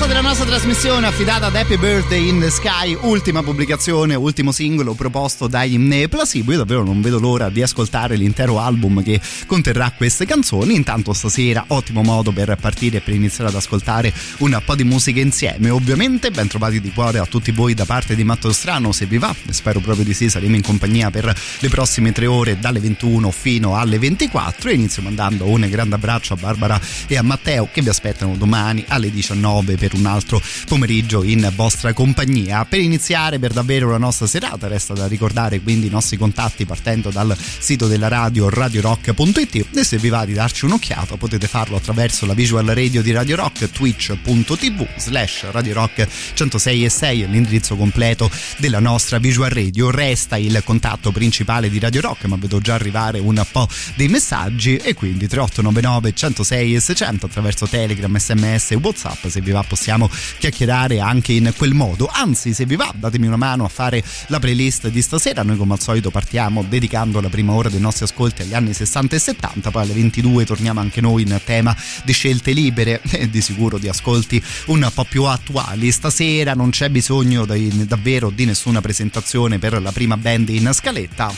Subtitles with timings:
[0.00, 4.94] partenza della nostra trasmissione affidata ad Happy Birthday in the Sky, ultima pubblicazione, ultimo singolo
[4.94, 5.78] proposto dai
[6.08, 6.52] Placebo.
[6.52, 10.74] Io davvero non vedo l'ora di ascoltare l'intero album che conterrà queste canzoni.
[10.74, 15.20] Intanto stasera ottimo modo per partire e per iniziare ad ascoltare un po' di musica
[15.20, 15.68] insieme.
[15.70, 19.18] Ovviamente ben trovati di cuore a tutti voi da parte di Matto Strano, se vi
[19.18, 23.30] va, spero proprio di sì, saremo in compagnia per le prossime tre ore dalle 21
[23.30, 27.82] fino alle 24 e inizio mandando un grande abbraccio a Barbara e a Matteo che
[27.82, 32.64] vi aspettano domani alle 19 per un altro pomeriggio in vostra compagnia.
[32.64, 37.10] Per iniziare per davvero la nostra serata resta da ricordare quindi i nostri contatti partendo
[37.10, 42.26] dal sito della radio radiorock.it e se vi va di darci un'occhiata potete farlo attraverso
[42.26, 48.30] la visual radio di Radio Rock twitch.tv slash Radio Rock 106 e 6 l'indirizzo completo
[48.58, 53.18] della nostra visual radio resta il contatto principale di Radio Rock ma vedo già arrivare
[53.18, 59.26] un po' dei messaggi e quindi 3899 106 e 600 attraverso Telegram, SMS e Whatsapp
[59.26, 62.06] se vi va possiamo chiacchierare anche in quel modo.
[62.12, 65.42] Anzi, se vi va, datemi una mano a fare la playlist di stasera.
[65.42, 69.16] Noi, come al solito, partiamo dedicando la prima ora dei nostri ascolti agli anni 60
[69.16, 69.70] e 70.
[69.70, 73.88] Poi alle 22 torniamo anche noi in tema di scelte libere e di sicuro di
[73.88, 75.90] ascolti un po' più attuali.
[75.90, 81.32] Stasera non c'è bisogno di, davvero di nessuna presentazione per la prima band in scaletta.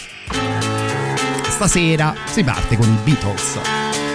[1.48, 4.11] Stasera si parte con i Beatles.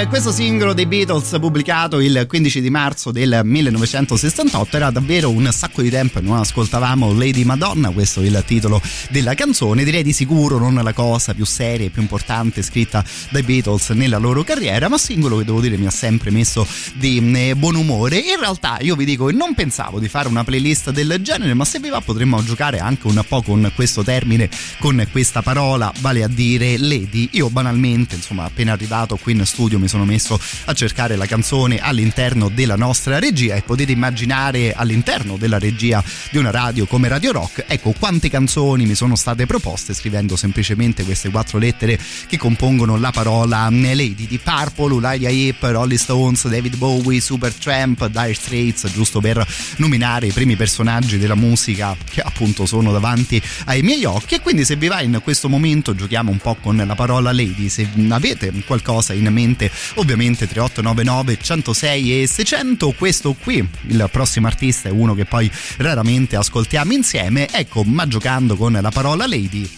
[0.00, 5.46] Per questo singolo dei Beatles pubblicato il 15 di marzo del 1968 era davvero un
[5.52, 8.80] sacco di tempo non ascoltavamo Lady Madonna, questo è il titolo
[9.10, 13.42] della canzone, direi di sicuro non la cosa più seria e più importante scritta dai
[13.42, 17.54] Beatles nella loro carriera, ma singolo che devo dire mi ha sempre messo di eh,
[17.54, 18.16] buon umore.
[18.16, 21.66] In realtà io vi dico che non pensavo di fare una playlist del genere, ma
[21.66, 26.22] se vi va potremmo giocare anche un po' con questo termine, con questa parola, vale
[26.22, 27.28] a dire Lady.
[27.32, 31.80] Io banalmente, insomma, appena arrivato qui in studio mi sono messo a cercare la canzone
[31.80, 37.32] all'interno della nostra regia e potete immaginare all'interno della regia di una radio come Radio
[37.32, 41.98] Rock, ecco quante canzoni mi sono state proposte scrivendo semplicemente queste quattro lettere
[42.28, 48.34] che compongono la parola Lady di Purple, Uriah Heep, Rolling Stones, David Bowie, Supertramp, Dire
[48.34, 49.44] Straits, giusto per
[49.76, 54.36] nominare i primi personaggi della musica che appunto sono davanti ai miei occhi.
[54.36, 57.68] E quindi se vi va in questo momento giochiamo un po' con la parola Lady,
[57.68, 64.46] se avete qualcosa in mente ovviamente, ovviamente 3899 106 e 600 questo qui il prossimo
[64.46, 69.68] artista è uno che poi raramente ascoltiamo insieme ecco ma giocando con la parola lady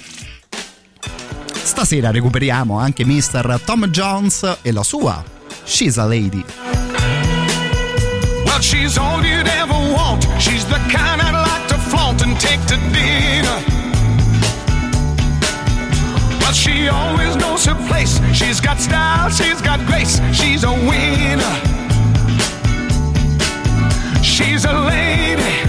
[1.62, 3.60] Stasera recuperiamo anche Mr.
[3.64, 5.24] Tom Jones e la sua
[5.64, 6.44] She's a Lady.
[8.44, 10.26] Well, she's all you'd ever want.
[10.38, 13.81] She's the kind I'd like to flaunt and take to dinner.
[16.62, 18.20] She always knows her place.
[18.32, 20.20] She's got style, she's got grace.
[20.32, 21.54] She's a winner.
[24.22, 25.61] She's a lady.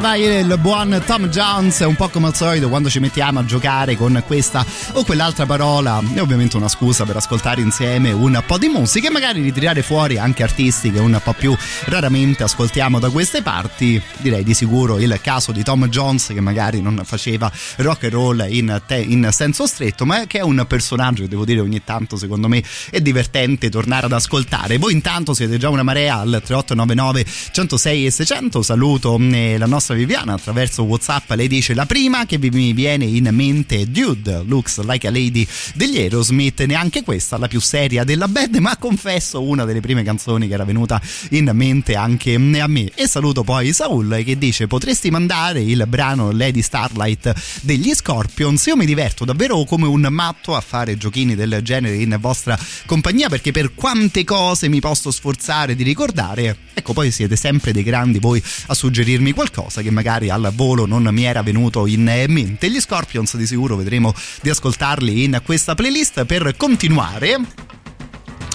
[0.00, 3.96] Diceva il buon Tom Jones, un po' come al solito quando ci mettiamo a giocare
[3.96, 8.68] con questa o quell'altra parola, è ovviamente una scusa per ascoltare insieme un po' di
[8.68, 11.54] musica e magari ritirare fuori anche artisti che un po' più
[11.86, 14.00] raramente ascoltiamo da queste parti.
[14.18, 18.46] Direi di sicuro il caso di Tom Jones che magari non faceva rock and roll
[18.48, 22.16] in, te- in senso stretto, ma che è un personaggio che devo dire ogni tanto
[22.16, 24.78] secondo me è divertente tornare ad ascoltare.
[24.78, 29.89] Voi intanto siete già una marea al 3899 106 e 600, saluto eh, la nostra
[29.94, 35.06] Viviana attraverso Whatsapp, lei dice la prima che mi viene in mente Dude, looks like
[35.06, 39.80] a lady degli Aerosmith, neanche questa la più seria della band, ma confesso una delle
[39.80, 41.00] prime canzoni che era venuta
[41.30, 42.90] in mente anche a me.
[42.94, 48.76] E saluto poi Saul che dice potresti mandare il brano Lady Starlight degli Scorpions, io
[48.76, 53.52] mi diverto davvero come un matto a fare giochini del genere in vostra compagnia perché
[53.52, 58.42] per quante cose mi posso sforzare di ricordare, ecco poi siete sempre dei grandi voi
[58.66, 62.70] a suggerirmi qualcosa che magari al volo non mi era venuto in mente.
[62.70, 64.12] Gli Scorpions di sicuro vedremo
[64.42, 67.38] di ascoltarli in questa playlist per continuare.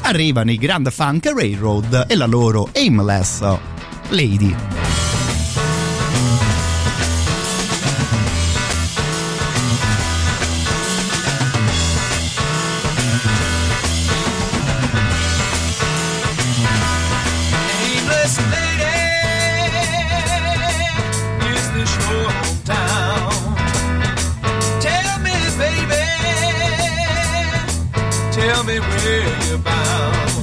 [0.03, 3.39] Arrivano i Grand Funk Railroad e la loro Aimless
[4.09, 5.04] Lady.
[28.65, 30.34] Me where you're bound.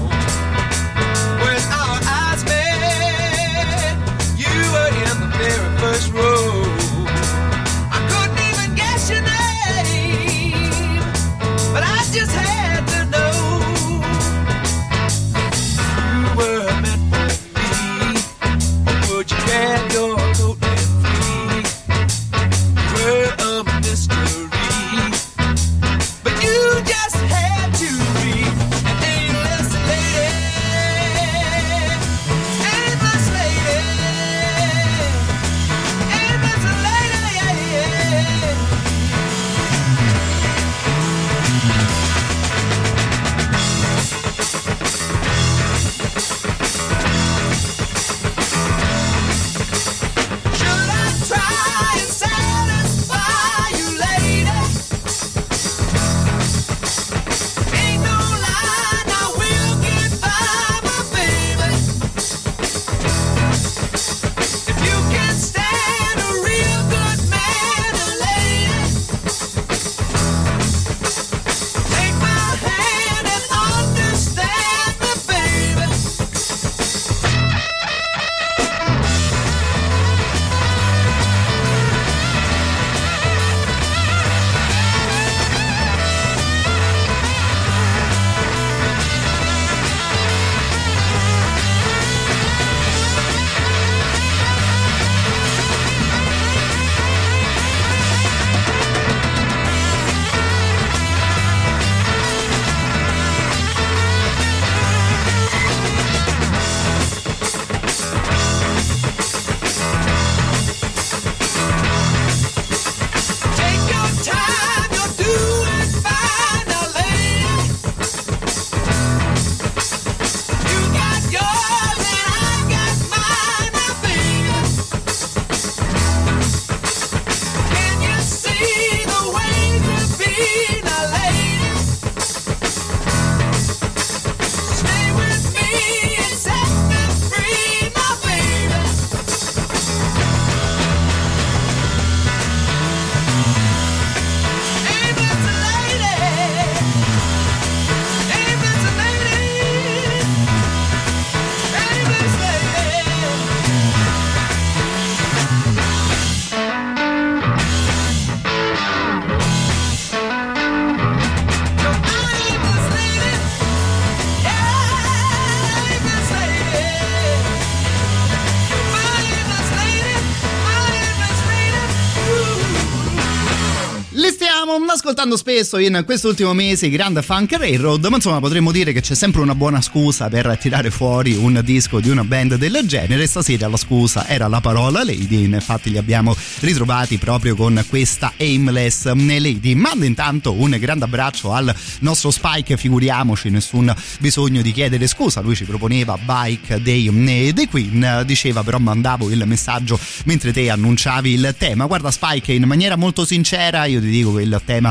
[175.13, 179.15] Ascoltando spesso in quest'ultimo mese i Grand Funk Railroad, ma insomma potremmo dire che c'è
[179.15, 183.27] sempre una buona scusa per tirare fuori un disco di una band del genere.
[183.27, 189.13] Stasera la scusa era la parola Lady, infatti li abbiamo ritrovati proprio con questa Aimless
[189.13, 189.75] Lady.
[189.75, 195.57] Mando intanto un grande abbraccio al nostro Spike, figuriamoci, nessun bisogno di chiedere scusa, lui
[195.57, 201.55] ci proponeva Bike dei, dei Queen, diceva però mandavo il messaggio mentre te annunciavi il
[201.59, 201.85] tema.
[201.85, 204.91] Guarda Spike, in maniera molto sincera io ti dico che il tema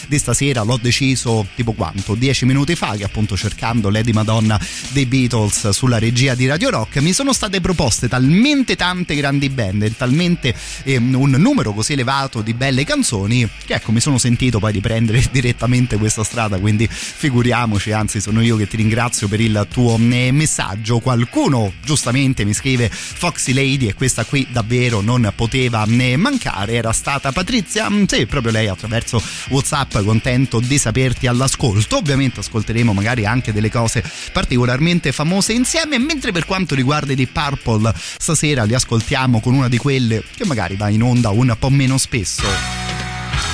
[0.11, 2.15] di stasera l'ho deciso tipo quanto?
[2.15, 6.97] Dieci minuti fa che appunto cercando Lady Madonna dei Beatles sulla regia di Radio Rock
[6.97, 10.53] mi sono state proposte talmente tante grandi band e talmente
[10.83, 14.81] eh, un numero così elevato di belle canzoni che ecco mi sono sentito poi di
[14.81, 19.97] prendere direttamente questa strada quindi figuriamoci anzi sono io che ti ringrazio per il tuo
[19.97, 26.17] eh, messaggio qualcuno giustamente mi scrive Foxy Lady e questa qui davvero non poteva né
[26.17, 31.97] mancare era stata Patrizia mm, sì proprio lei attraverso Whatsapp contento di saperti all'ascolto.
[31.97, 37.31] Ovviamente ascolteremo magari anche delle cose particolarmente famose insieme mentre per quanto riguarda i Deep
[37.31, 41.69] Purple stasera li ascoltiamo con una di quelle che magari va in onda un po'
[41.69, 42.43] meno spesso.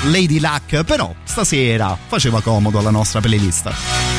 [0.04, 4.17] Lady Luck però stasera faceva comodo alla nostra playlist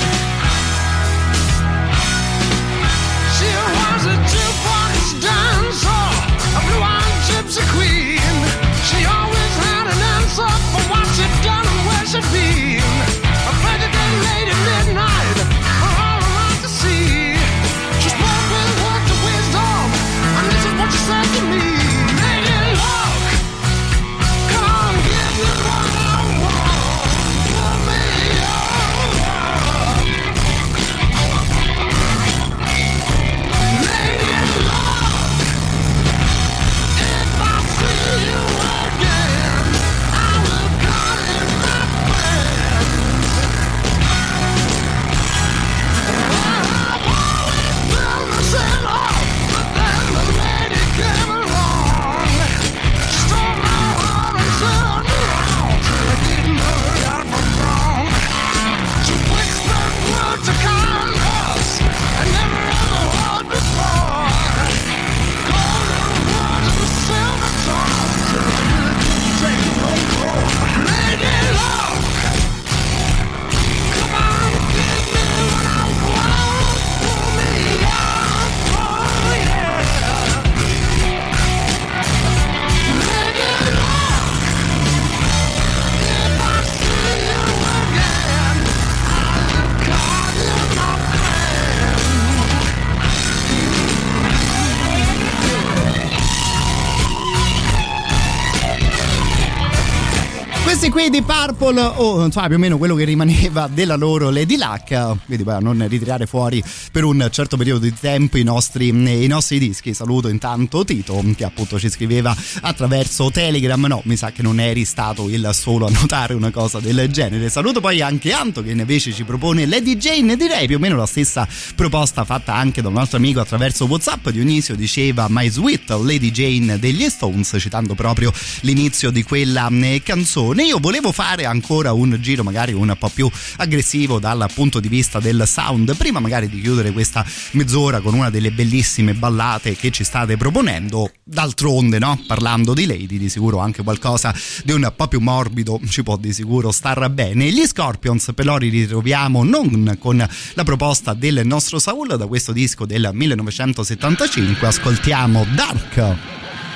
[101.73, 105.55] di Purple, o insomma più o meno quello che rimaneva della loro Lady Luck, poi
[105.55, 109.95] a non ritirare fuori per un certo periodo di tempo i nostri, i nostri dischi.
[109.95, 114.85] Saluto intanto Tito che appunto ci scriveva attraverso Telegram, no mi sa che non eri
[114.85, 117.49] stato il solo a notare una cosa del genere.
[117.49, 121.07] Saluto poi anche Anto che invece ci propone Lady Jane, direi più o meno la
[121.07, 124.29] stessa proposta fatta anche da un altro amico attraverso Whatsapp.
[124.29, 130.65] Dionisio diceva My Sweet Lady Jane degli Stones, citando proprio l'inizio di quella eh, canzone.
[130.65, 135.19] Io volevo fare ancora un giro magari un po' più aggressivo dal punto di vista
[135.19, 140.05] del sound, prima magari di chiudere questa mezz'ora con una delle bellissime ballate che ci
[140.05, 141.11] state proponendo.
[141.25, 142.23] D'altronde, no?
[142.27, 144.33] Parlando di Lady, di sicuro anche qualcosa
[144.65, 147.51] di un po' più morbido ci può di sicuro star bene.
[147.51, 150.17] Gli Scorpions però li ritroviamo non con
[150.55, 156.17] la proposta del nostro Saul da questo disco del 1975, ascoltiamo Dark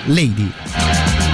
[0.06, 1.31] Lady.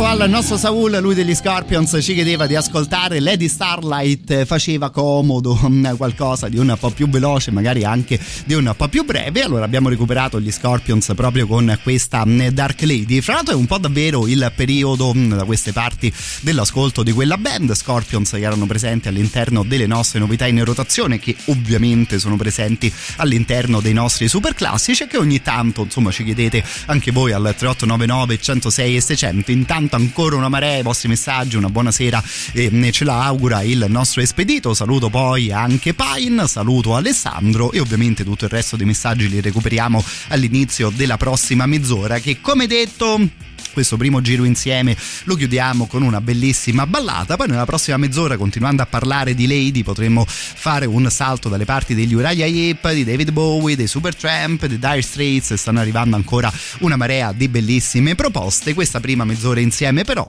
[0.00, 5.58] Dispetto al nostro Saul, lui degli Scorpions ci chiedeva di ascoltare Lady Starlight, faceva comodo
[5.68, 9.64] mm, qualcosa di un po' più veloce, magari anche di un po' più breve, allora
[9.64, 13.20] abbiamo recuperato gli Scorpions proprio con questa mm, Dark Lady.
[13.20, 17.36] Fra l'altro è un po' davvero il periodo mm, da queste parti dell'ascolto di quella
[17.36, 22.92] band, Scorpions che erano presenti all'interno delle nostre novità in rotazione che ovviamente sono presenti
[23.16, 28.38] all'interno dei nostri super classici che ogni tanto insomma ci chiedete anche voi al 3899
[28.40, 32.22] 106 e 600 intanto ancora una marea i vostri messaggi una buona sera
[32.52, 34.74] e ce la augura il nostro espedito.
[34.74, 40.02] Saluto poi anche Pine saluto Alessandro e ovviamente tutto il resto dei messaggi li recuperiamo
[40.28, 46.20] all'inizio della prossima mezz'ora che come detto questo primo giro insieme lo chiudiamo con una
[46.20, 47.36] bellissima ballata.
[47.36, 51.94] Poi nella prossima mezz'ora, continuando a parlare di Lady, potremmo fare un salto dalle parti
[51.94, 55.54] degli Uriah Heep, di David Bowie, dei Supertramp, dei Dire Straits.
[55.54, 58.74] Stanno arrivando ancora una marea di bellissime proposte.
[58.74, 60.28] Questa prima mezz'ora insieme, però,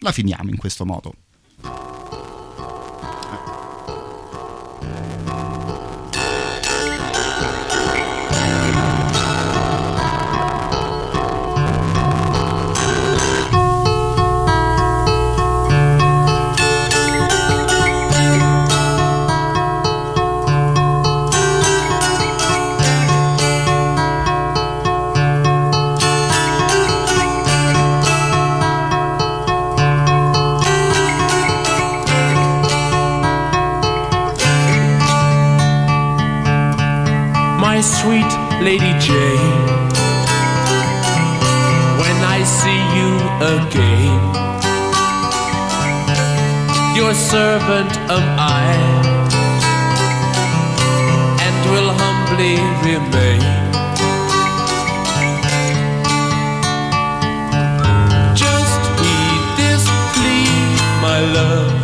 [0.00, 1.14] la finiamo in questo modo.
[47.14, 48.66] Servant am I,
[51.46, 53.42] and will humbly remain.
[58.34, 60.50] Just heed this plea,
[61.06, 61.74] my love.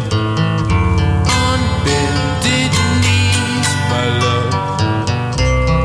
[1.43, 4.53] On bended knees, my love.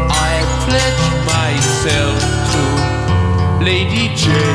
[0.10, 0.34] I
[0.65, 2.17] pledge myself
[2.51, 4.55] to Lady Jane.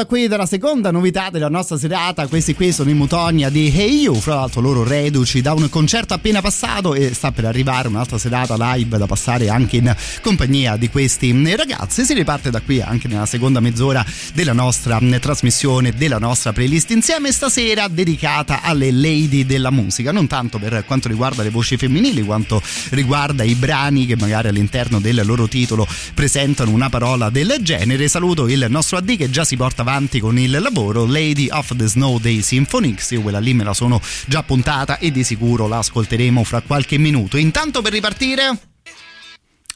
[0.00, 2.26] Da qui dalla seconda novità della nostra serata.
[2.26, 6.14] Questi qui sono i Mutonia di Hey You, fra l'altro loro reduci da un concerto
[6.14, 10.88] appena passato e sta per arrivare un'altra serata live da passare anche in compagnia di
[10.88, 12.06] questi ragazzi.
[12.06, 17.30] Si riparte da qui anche nella seconda mezz'ora della nostra trasmissione, della nostra playlist insieme
[17.30, 22.62] stasera dedicata alle lady della musica, non tanto per quanto riguarda le voci femminili quanto
[22.90, 28.08] riguarda i brani che magari all'interno del loro titolo presentano una parola del genere.
[28.08, 29.88] Saluto il nostro AD che già si porta avanti
[30.20, 33.10] con il lavoro Lady of the Snow dei Symphonics.
[33.10, 36.96] Io quella lì me la sono già puntata e di sicuro la ascolteremo fra qualche
[36.96, 37.36] minuto.
[37.36, 38.56] Intanto per ripartire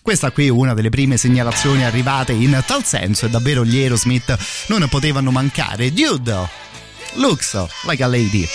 [0.01, 4.37] questa qui è una delle prime segnalazioni arrivate in tal senso e davvero gli Aerosmith
[4.69, 5.93] non potevano mancare.
[5.93, 6.49] Dude
[7.15, 8.47] looks like a lady.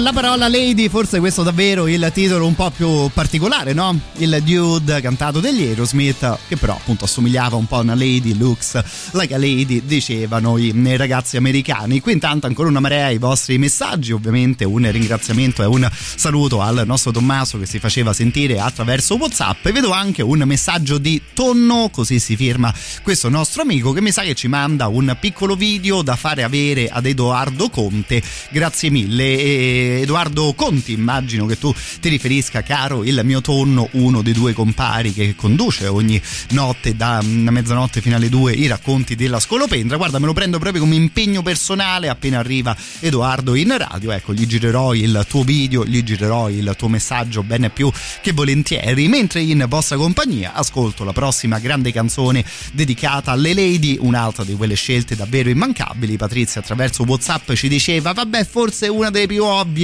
[0.00, 3.98] La parola Lady, forse questo davvero il titolo un po' più particolare, no?
[4.18, 8.82] Il Dude cantato degli Aerosmith, che però appunto assomigliava un po' a una Lady, looks
[9.12, 12.00] like a lady, dicevano i ragazzi americani.
[12.00, 16.82] Qui intanto ancora una marea i vostri messaggi, ovviamente un ringraziamento e un saluto al
[16.84, 21.88] nostro Tommaso che si faceva sentire attraverso Whatsapp e vedo anche un messaggio di Tonno,
[21.90, 26.02] così si firma questo nostro amico che mi sa che ci manda un piccolo video
[26.02, 28.22] da fare avere ad Edoardo Conte.
[28.50, 29.24] Grazie mille.
[29.24, 34.52] E Edoardo Conti, immagino che tu ti riferisca, caro il mio tonno, uno dei due
[34.52, 36.20] compari che conduce ogni
[36.50, 39.96] notte da mezzanotte fino alle due i racconti della scolopendra.
[39.96, 44.10] Guarda, me lo prendo proprio come impegno personale appena arriva Edoardo in radio.
[44.12, 49.08] Ecco, gli girerò il tuo video, gli girerò il tuo messaggio bene più che volentieri.
[49.08, 54.74] Mentre in vostra compagnia ascolto la prossima grande canzone dedicata alle lady, un'altra di quelle
[54.74, 56.16] scelte davvero immancabili.
[56.16, 59.75] Patrizia attraverso WhatsApp ci diceva: Vabbè, forse una delle più ovvie.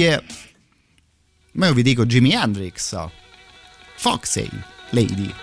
[1.53, 2.95] Ma io vi dico Jimi Hendrix.
[3.95, 4.49] Foxy,
[4.89, 5.33] Lady.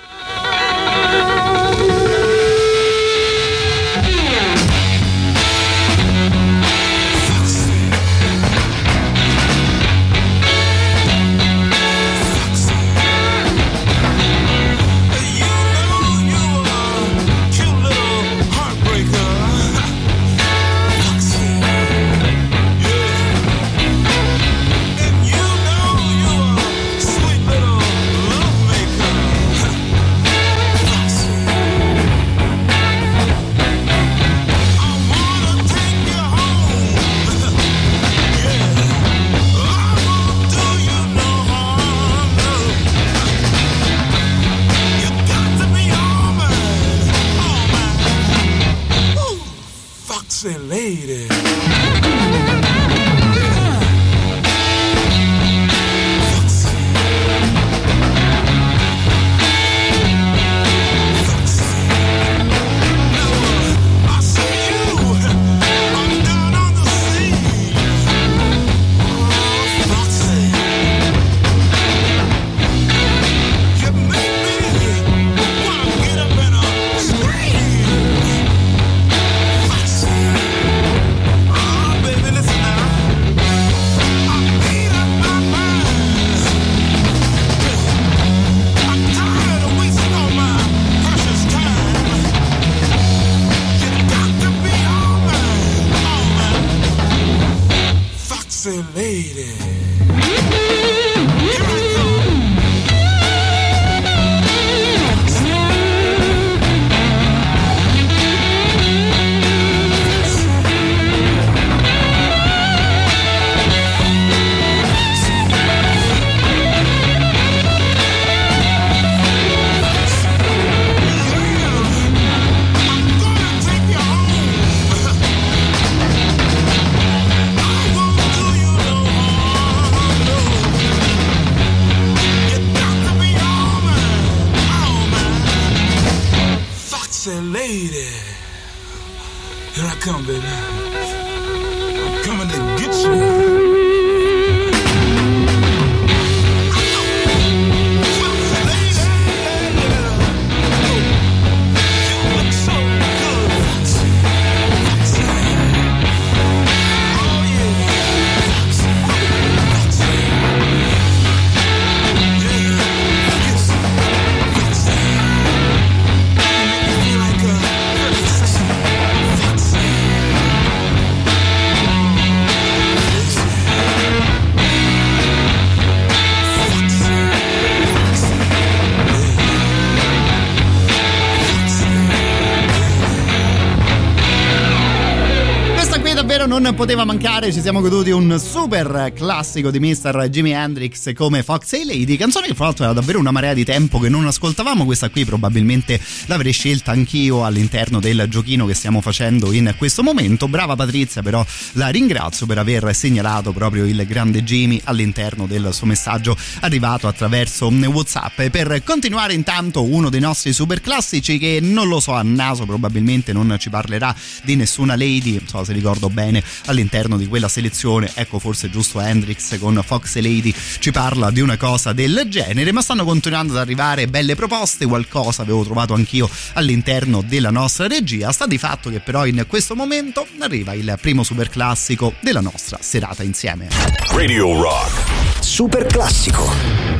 [186.90, 190.28] Poteva mancare, ci siamo goduti un super classico di Mr.
[190.28, 193.98] Jimi Hendrix come Foxy Lady, canzone che fra l'altro era davvero una marea di tempo
[193.98, 199.50] che non ascoltavamo, questa qui probabilmente l'avrei scelta anch'io all'interno del giochino che stiamo facendo
[199.52, 200.46] in questo momento.
[200.46, 205.86] Brava Patrizia, però la ringrazio per aver segnalato proprio il grande Jimmy all'interno del suo
[205.86, 208.38] messaggio arrivato attraverso WhatsApp.
[208.38, 212.64] E per continuare intanto uno dei nostri super classici che non lo so a naso
[212.64, 217.39] probabilmente non ci parlerà di nessuna lady, non so se ricordo bene all'interno di quella
[217.48, 222.24] selezione ecco forse giusto Hendrix con Fox e Lady ci parla di una cosa del
[222.28, 227.86] genere ma stanno continuando ad arrivare belle proposte qualcosa avevo trovato anch'io all'interno della nostra
[227.86, 232.40] regia sta di fatto che però in questo momento arriva il primo super classico della
[232.40, 233.68] nostra serata insieme
[234.12, 235.40] Radio Rock.
[235.40, 236.99] Super classico.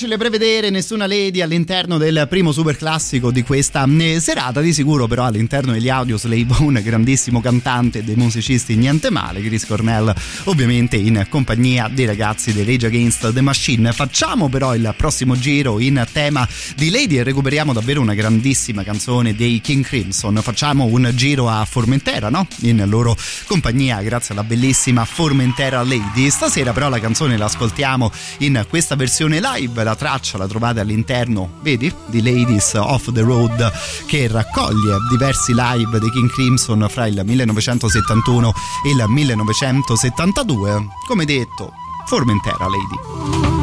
[0.00, 4.62] Facile prevedere nessuna lady all'interno del primo super classico di questa eh, serata.
[4.62, 9.42] Di sicuro, però, all'interno degli audio Slave un grandissimo cantante dei musicisti niente male.
[9.42, 10.10] Chris Cornell,
[10.44, 13.92] ovviamente, in compagnia dei ragazzi dei Rage Against the Machine.
[13.92, 19.34] Facciamo però il prossimo giro in tema di lady e recuperiamo davvero una grandissima canzone
[19.34, 20.40] dei King Crimson.
[20.40, 22.46] Facciamo un giro a Formentera, no?
[22.60, 26.30] In loro compagnia, grazie alla bellissima Formentera Lady.
[26.30, 31.92] Stasera, però, la canzone l'ascoltiamo in questa versione live la traccia la trovate all'interno, vedi,
[32.06, 33.72] di Ladies of the Road
[34.06, 38.52] che raccoglie diversi live dei King Crimson fra il 1971
[38.86, 40.86] e il 1972.
[41.08, 41.72] Come detto,
[42.06, 43.59] Formentera Lady.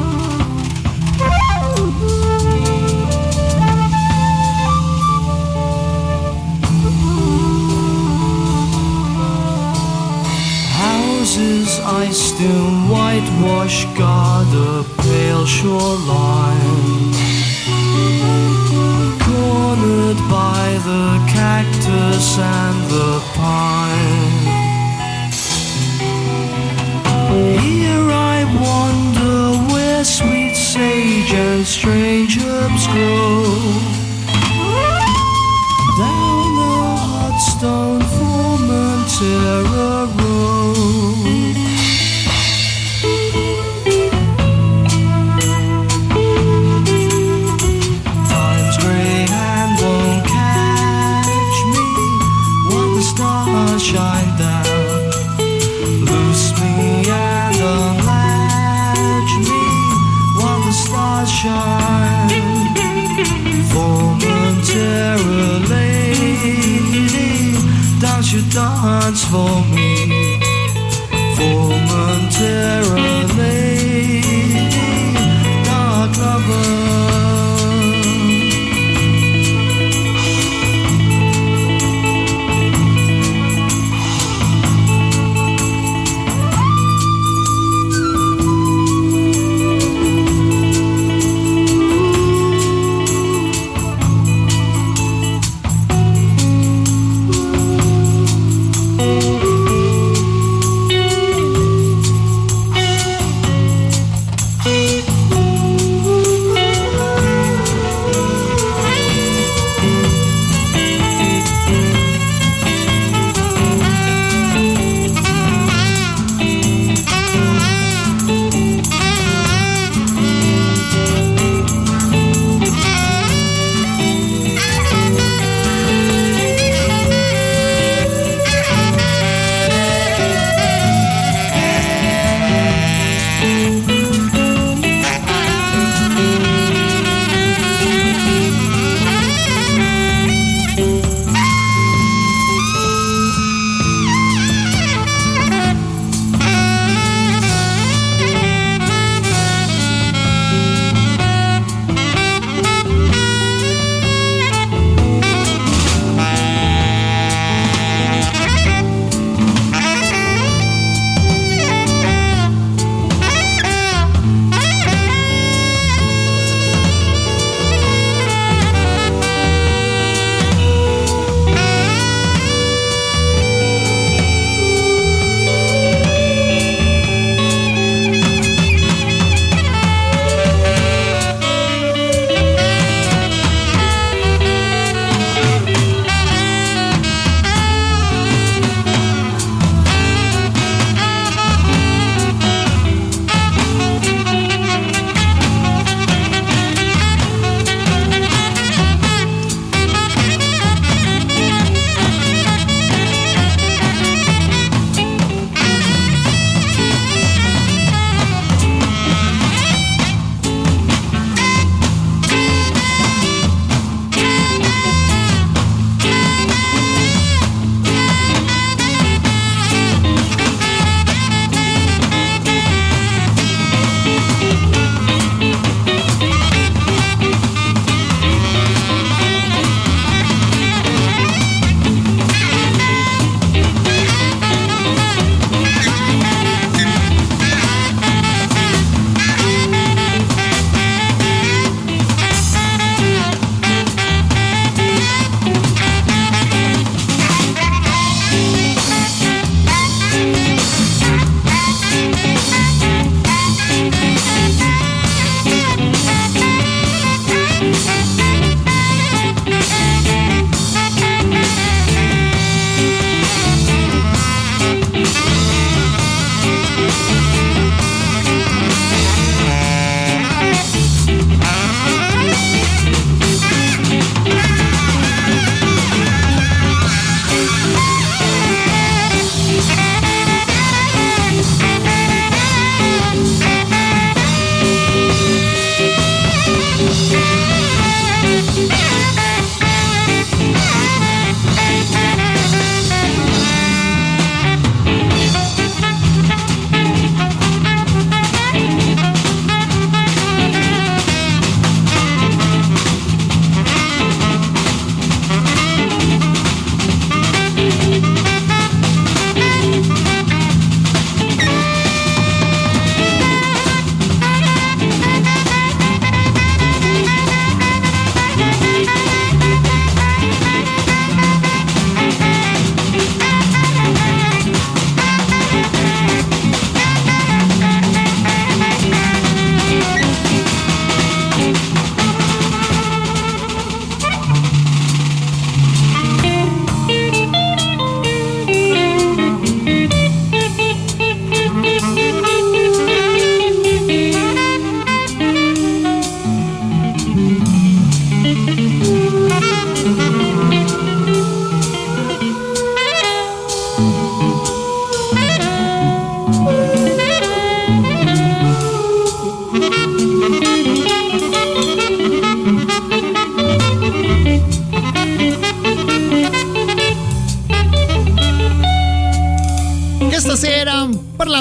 [11.97, 17.13] moist in whitewash guard, a pale shoreline.
[19.25, 24.35] Cornered by the cactus and the pine.
[27.65, 28.37] Here I
[28.67, 29.37] wonder
[29.73, 33.43] where sweet sage and strange herbs grow.
[36.01, 36.77] Down the
[37.09, 39.89] hot stone formentera
[40.19, 40.56] road.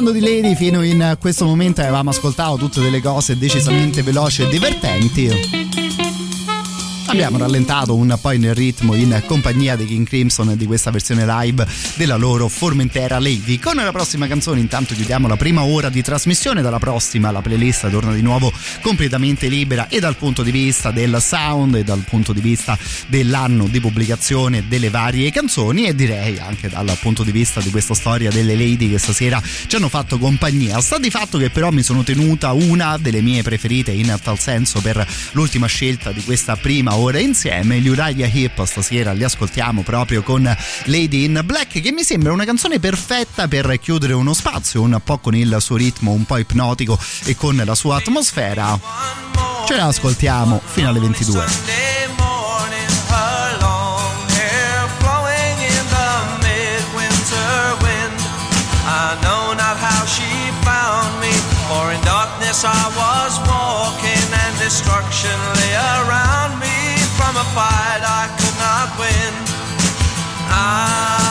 [0.07, 4.49] Parlando di Lady, fino in questo momento avevamo ascoltato tutte delle cose decisamente veloci e
[4.49, 5.75] divertenti.
[7.07, 11.67] Abbiamo rallentato un po' nel ritmo in compagnia dei King Crimson di questa versione live
[11.95, 13.59] della loro Formentera Lady.
[13.59, 17.89] Con la prossima canzone intanto chiudiamo la prima ora di trasmissione, dalla prossima la playlist
[17.91, 18.53] torna di nuovo
[18.87, 22.79] completamente libera e dal punto di vista del sound e dal punto di vista
[23.09, 27.95] dell'anno di pubblicazione delle varie canzoni e direi anche dal punto di vista di questa
[27.95, 30.81] storia delle lady che stasera ci hanno fatto compagnia.
[30.81, 34.81] Sta di fatto che però mi sono tenuta una delle mie preferite in tal senso
[34.81, 40.23] per l'ultima scelta di questa prima ora insieme, gli Uriah Heep stasera li ascoltiamo proprio
[40.23, 40.45] con
[40.85, 45.19] Lady in Black che mi sembra una canzone perfetta per chiudere uno spazio un po'
[45.19, 48.75] con il suo ritmo un po' ipnotico e con la sua atmosfera.
[49.67, 51.47] Ce la ascoltiamo fino alle 22.
[51.49, 56.09] Sunday morning, her long hair flowing in the
[56.43, 58.21] midwinter wind.
[58.87, 59.17] I
[62.65, 69.35] I was walking, and destruction lay around me from a fight I could not win.
[70.49, 71.26] Ah,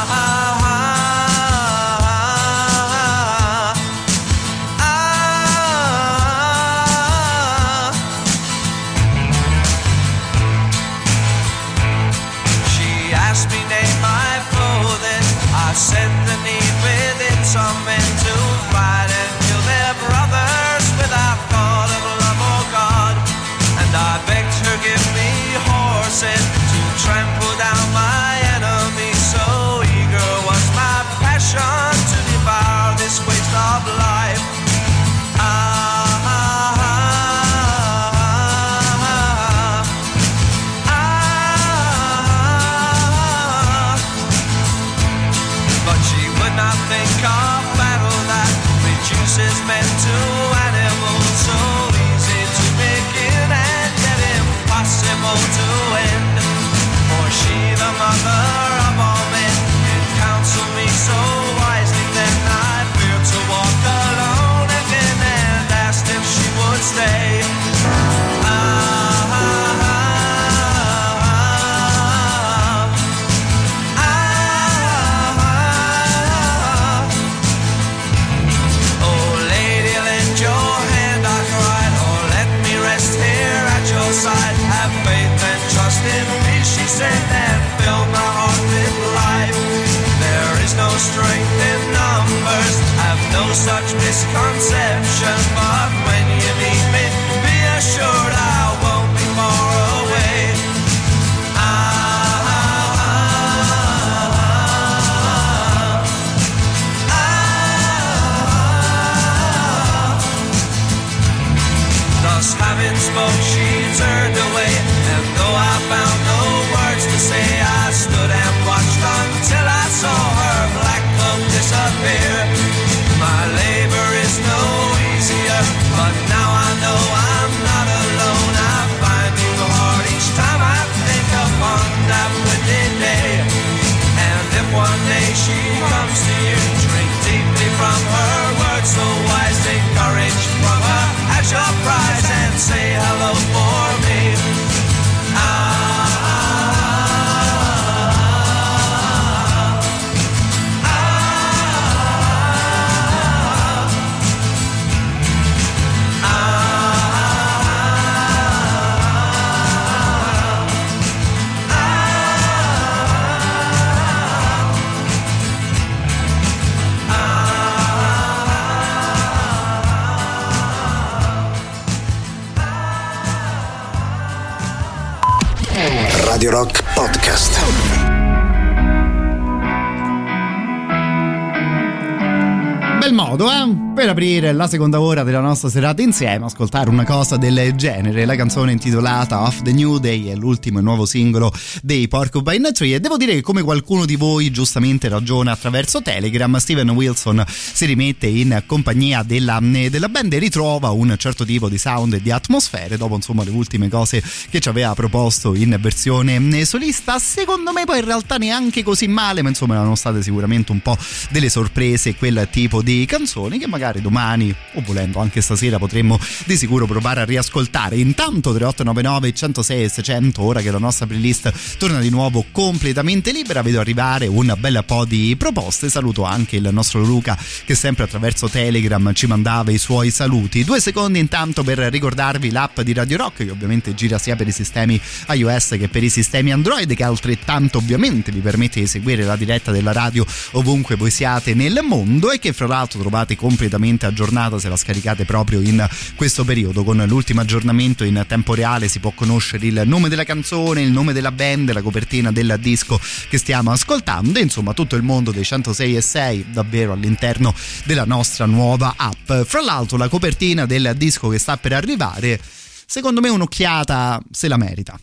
[183.38, 183.75] Podcast.
[183.96, 184.06] Eh?
[184.06, 188.26] Per aprire la seconda ora della nostra serata insieme, ascoltare una cosa del genere.
[188.26, 192.96] La canzone intitolata Off the New Day è l'ultimo nuovo singolo dei Porcupine Tree.
[192.96, 197.86] E devo dire che, come qualcuno di voi giustamente ragiona attraverso Telegram, Steven Wilson si
[197.86, 202.32] rimette in compagnia della, della band e ritrova un certo tipo di sound e di
[202.32, 207.18] atmosfere dopo insomma le ultime cose che ci aveva proposto in versione solista.
[207.18, 210.98] Secondo me, poi in realtà neanche così male, ma insomma erano state sicuramente un po'
[211.30, 216.58] delle sorprese quel tipo di canzoni che magari domani o volendo anche stasera potremmo di
[216.58, 217.98] sicuro provare a riascoltare.
[217.98, 223.62] Intanto 3899 106 e 600 ora che la nostra playlist torna di nuovo completamente libera
[223.62, 225.90] vedo arrivare un bel po' di proposte.
[225.90, 230.64] Saluto anche il nostro Luca che sempre attraverso Telegram ci mandava i suoi saluti.
[230.64, 234.52] Due secondi intanto per ricordarvi l'app di Radio Rock che ovviamente gira sia per i
[234.52, 239.36] sistemi iOS che per i sistemi Android che altrettanto ovviamente vi permette di seguire la
[239.36, 243.75] diretta della radio ovunque voi siate nel mondo e che fra l'altro trovate completamente
[244.06, 249.00] aggiornata se la scaricate proprio in questo periodo con l'ultimo aggiornamento in tempo reale si
[249.00, 253.00] può conoscere il nome della canzone, il nome della band, la copertina del disco
[253.30, 257.54] che stiamo ascoltando insomma tutto il mondo dei 106 e 6 davvero all'interno
[257.86, 259.32] della nostra nuova app.
[259.46, 262.40] Fra l'altro la copertina del disco che sta per arrivare
[262.86, 264.98] secondo me un'occhiata se la merita.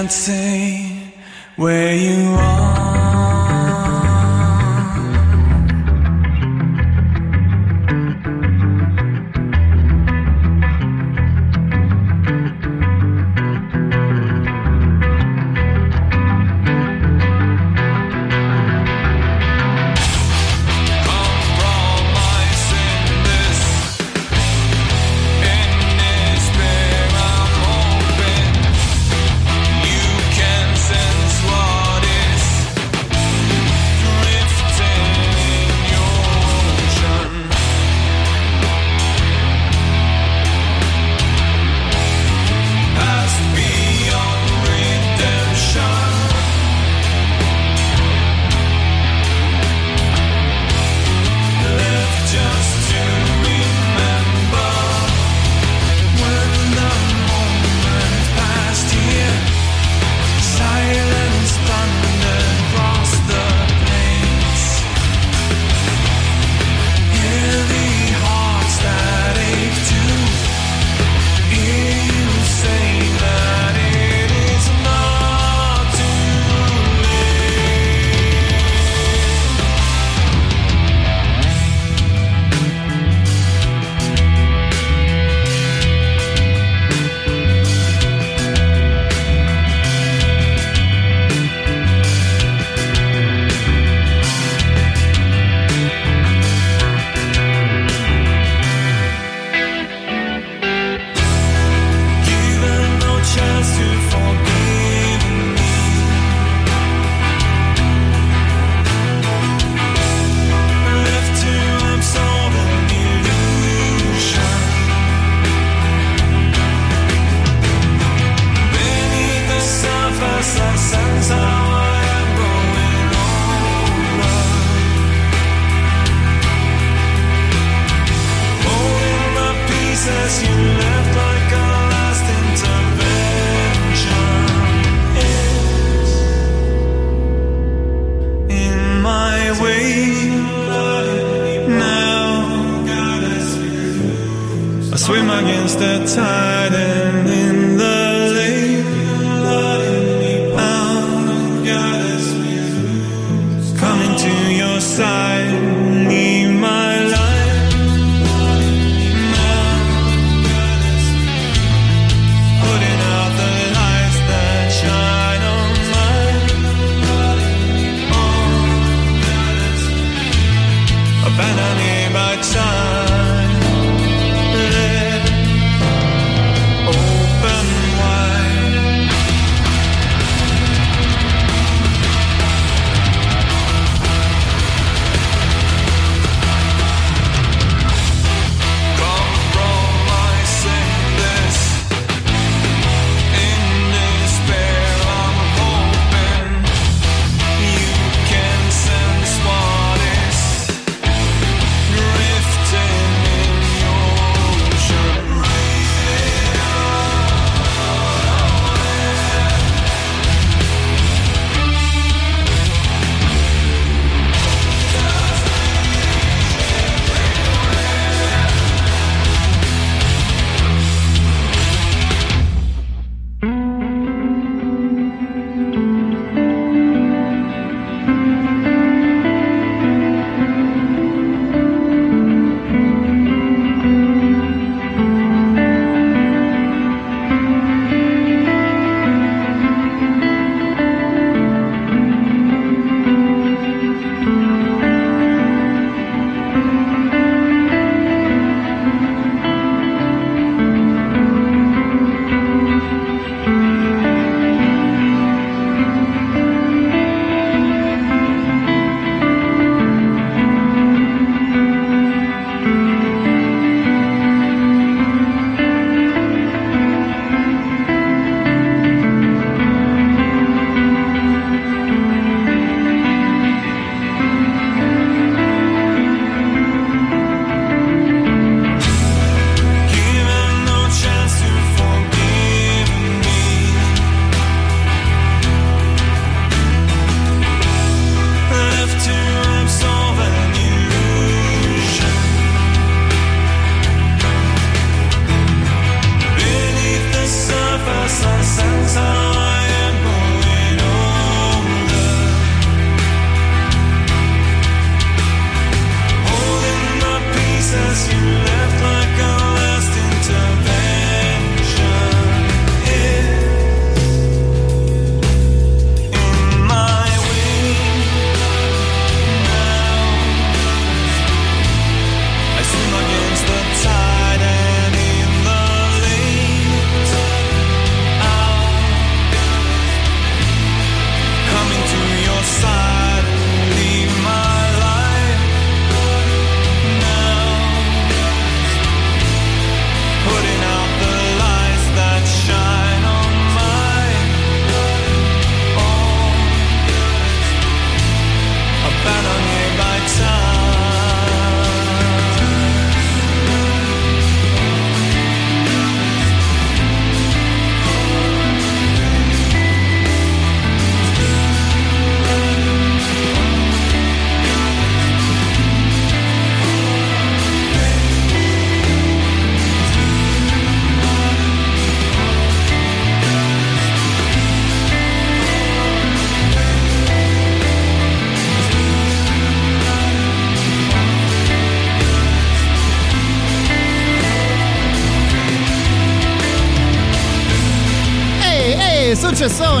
[0.00, 1.12] Can't say
[1.56, 2.19] where you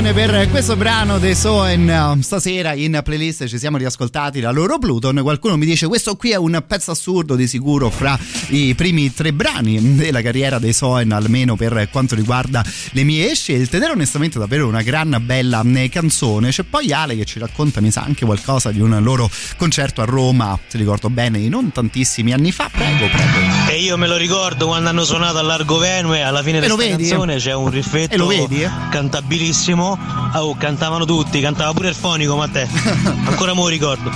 [0.00, 2.18] successone per questo brano dei Soen.
[2.22, 5.20] Stasera in playlist ci siamo riascoltati la loro Pluton.
[5.22, 9.32] Qualcuno mi dice questo qui è un pezzo assurdo di sicuro fra i primi tre
[9.32, 13.76] brani della carriera dei Soen, almeno per quanto riguarda le mie scelte.
[13.76, 16.50] Ed è onestamente davvero una gran bella eh, canzone.
[16.50, 20.04] C'è poi Ale che ci racconta, mi sa, anche qualcosa di un loro concerto a
[20.04, 22.69] Roma, se ricordo bene, di non tantissimi anni fa.
[22.80, 23.68] Prego, prego.
[23.68, 26.76] E io me lo ricordo quando hanno suonato a Largo Venue, alla fine E della
[26.76, 28.66] canzone c'è un riffetto E lo vedi?
[28.90, 29.98] cantabilissimo.
[30.32, 32.66] Oh, cantavano tutti, cantava pure il fonico, ma te.
[33.26, 34.10] Ancora me lo ricordo.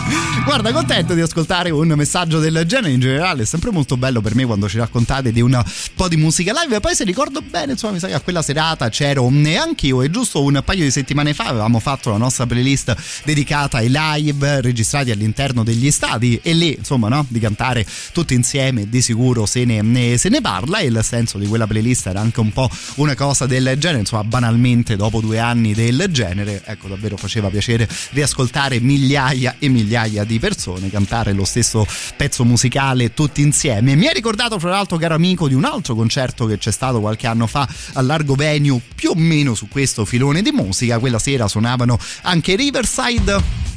[0.44, 2.92] Guarda, contento di ascoltare un messaggio del genere.
[2.92, 5.60] In generale è sempre molto bello per me quando ci raccontate di un
[5.96, 6.76] po' di musica live.
[6.76, 10.02] E poi se ricordo bene, insomma, mi sa che a quella serata c'ero neanch'io.
[10.02, 12.94] E giusto un paio di settimane fa avevamo fatto la nostra playlist
[13.24, 16.38] dedicata ai live registrati all'interno degli stadi.
[16.42, 17.26] E lì, insomma, no?
[17.28, 20.78] Di cantare tutti insieme, di sicuro se ne, ne- se ne parla.
[20.78, 23.98] E il senso di quella playlist era anche un po' una cosa del genere.
[23.98, 30.24] Insomma, banalmente, dopo due anni del genere, ecco, davvero faceva piacere riascoltare migliaia e migliaia
[30.24, 31.86] di persone cantare lo stesso
[32.16, 33.94] pezzo musicale tutti insieme.
[33.94, 37.26] Mi ha ricordato, fra l'altro, caro amico, di un altro concerto che c'è stato qualche
[37.26, 40.98] anno fa al Largo Venue, più o meno su questo filone di musica.
[40.98, 43.73] Quella sera suonavano anche Riverside.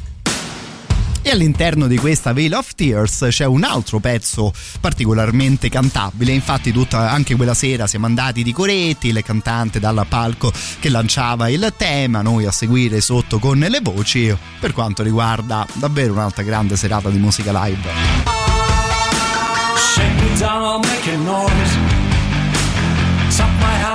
[1.27, 6.31] E all'interno di questa Veil of Tears c'è un altro pezzo particolarmente cantabile.
[6.31, 11.49] Infatti, tutta anche quella sera siamo andati di coretti, il cantante dal palco che lanciava
[11.49, 14.33] il tema, noi a seguire sotto con le voci.
[14.57, 17.89] Per quanto riguarda davvero un'altra grande serata di musica live.
[19.75, 20.45] Shake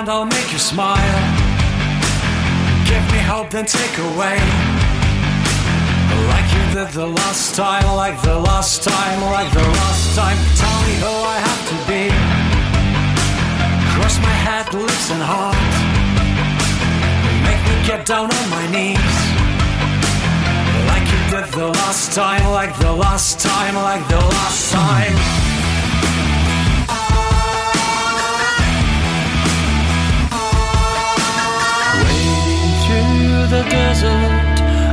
[0.06, 0.98] I'll make you smile.
[2.84, 4.81] Give me hope, then take away.
[6.32, 10.38] Like you did the last time, like the last time, like the last time.
[10.60, 12.02] Tell me who I have to be.
[13.94, 15.72] Cross my head, lips, and heart.
[17.46, 19.16] Make me get down on my knees.
[20.90, 25.16] Like you did the last time, like the last time, like the last time.
[32.02, 34.41] Wading through the desert,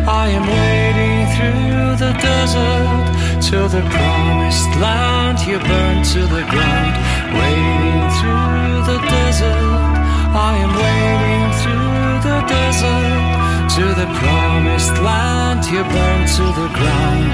[0.10, 3.06] I am wading through the desert
[3.50, 5.38] to the promised land.
[5.46, 6.96] You burn to the ground.
[7.38, 9.94] Wading through the desert,
[10.34, 15.62] I am wading through the desert to the promised land.
[15.70, 17.30] You burn to the ground.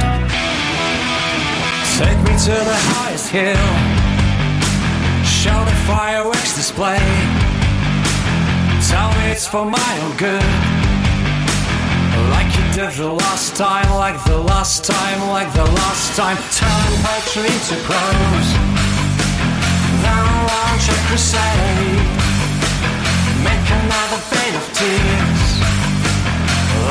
[1.95, 3.71] Take me to the highest hill.
[5.23, 6.99] Show the fireworks display.
[8.91, 10.84] Tell me it's for my own good.
[12.76, 16.36] You did the last time, like the last time, like the last time.
[16.59, 18.49] Turn poetry to prose.
[20.03, 22.03] Then launch a crusade.
[23.47, 25.51] Make another fade of tears.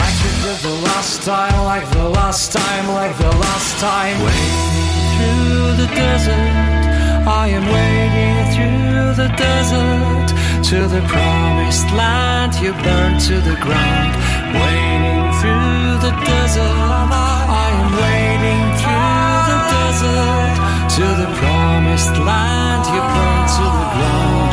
[0.01, 4.17] Like you did the last time, like the last time, like the last time.
[4.25, 12.55] Wading through the desert, I am wading through the desert to the promised land.
[12.55, 14.13] You burn to the ground.
[14.57, 17.09] Wading through the desert,
[17.53, 20.57] I am wading through the desert
[20.97, 22.83] to the promised land.
[22.95, 24.44] You burn to the ground.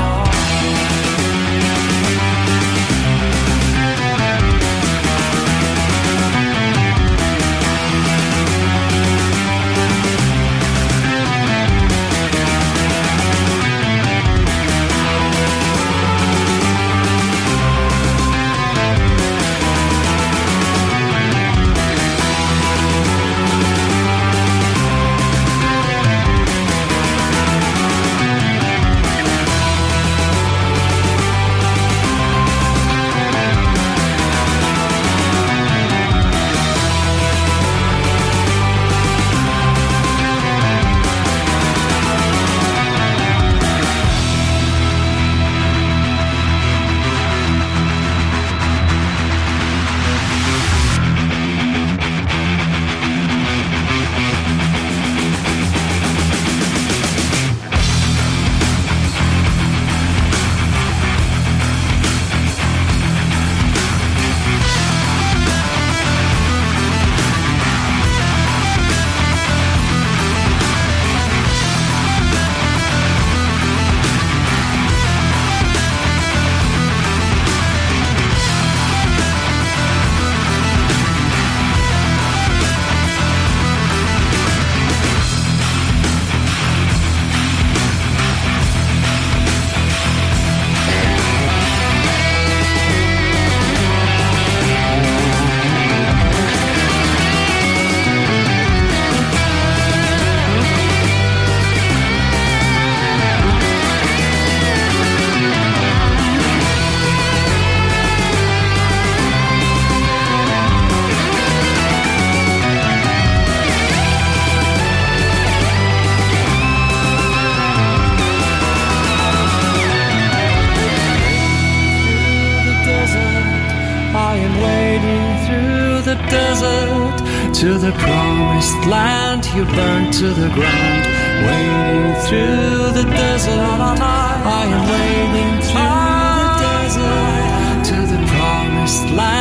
[127.81, 131.03] The promised land you burned to the ground.
[131.45, 139.40] Wading through the desert, I am wading through the desert to the promised land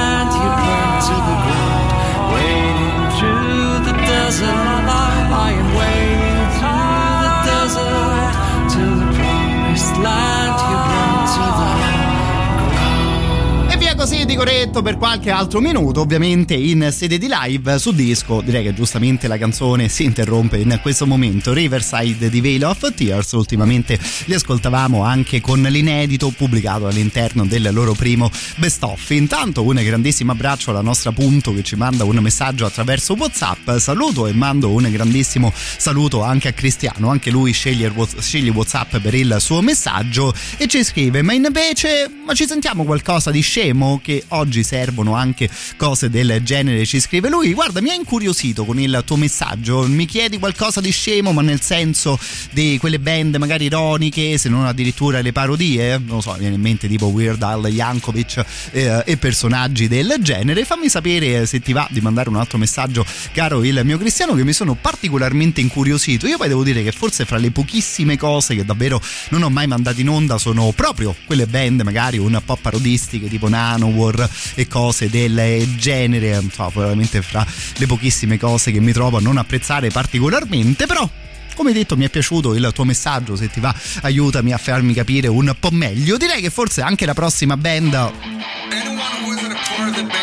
[14.00, 18.40] così di coretto per qualche altro minuto, ovviamente in sede di live su disco.
[18.40, 21.52] Direi che giustamente la canzone si interrompe in questo momento.
[21.52, 27.92] Riverside di Veil of Tears, ultimamente li ascoltavamo anche con l'inedito pubblicato all'interno del loro
[27.92, 29.10] primo best of.
[29.10, 33.76] Intanto un grandissimo abbraccio alla nostra Punto che ci manda un messaggio attraverso WhatsApp.
[33.76, 39.12] Saluto e mando un grandissimo saluto anche a Cristiano, anche lui sceglie, sceglie WhatsApp per
[39.12, 43.88] il suo messaggio e ci scrive: Ma invece, ma ci sentiamo qualcosa di scemo?
[43.98, 46.84] Che oggi servono anche cose del genere.
[46.86, 49.86] Ci scrive lui: Guarda, mi ha incuriosito con il tuo messaggio.
[49.88, 52.18] Mi chiedi qualcosa di scemo, ma nel senso
[52.52, 55.98] di quelle band magari ironiche, se non addirittura le parodie.
[55.98, 60.64] Non lo so, viene in mente tipo Weird Al Yankovic eh, e personaggi del genere.
[60.64, 64.44] Fammi sapere se ti va di mandare un altro messaggio, caro il mio cristiano, che
[64.44, 66.26] mi sono particolarmente incuriosito.
[66.26, 69.66] Io poi devo dire che forse fra le pochissime cose che davvero non ho mai
[69.66, 73.48] mandato in onda sono proprio quelle band magari un po' parodistiche tipo
[73.80, 76.42] Nanowar e cose del genere.
[76.52, 81.08] So, veramente fra le pochissime cose che mi trovo a non apprezzare particolarmente, però
[81.54, 85.28] come detto mi è piaciuto il tuo messaggio, se ti va aiutami a farmi capire
[85.28, 86.16] un po' meglio.
[86.16, 88.12] Direi che forse anche la prossima band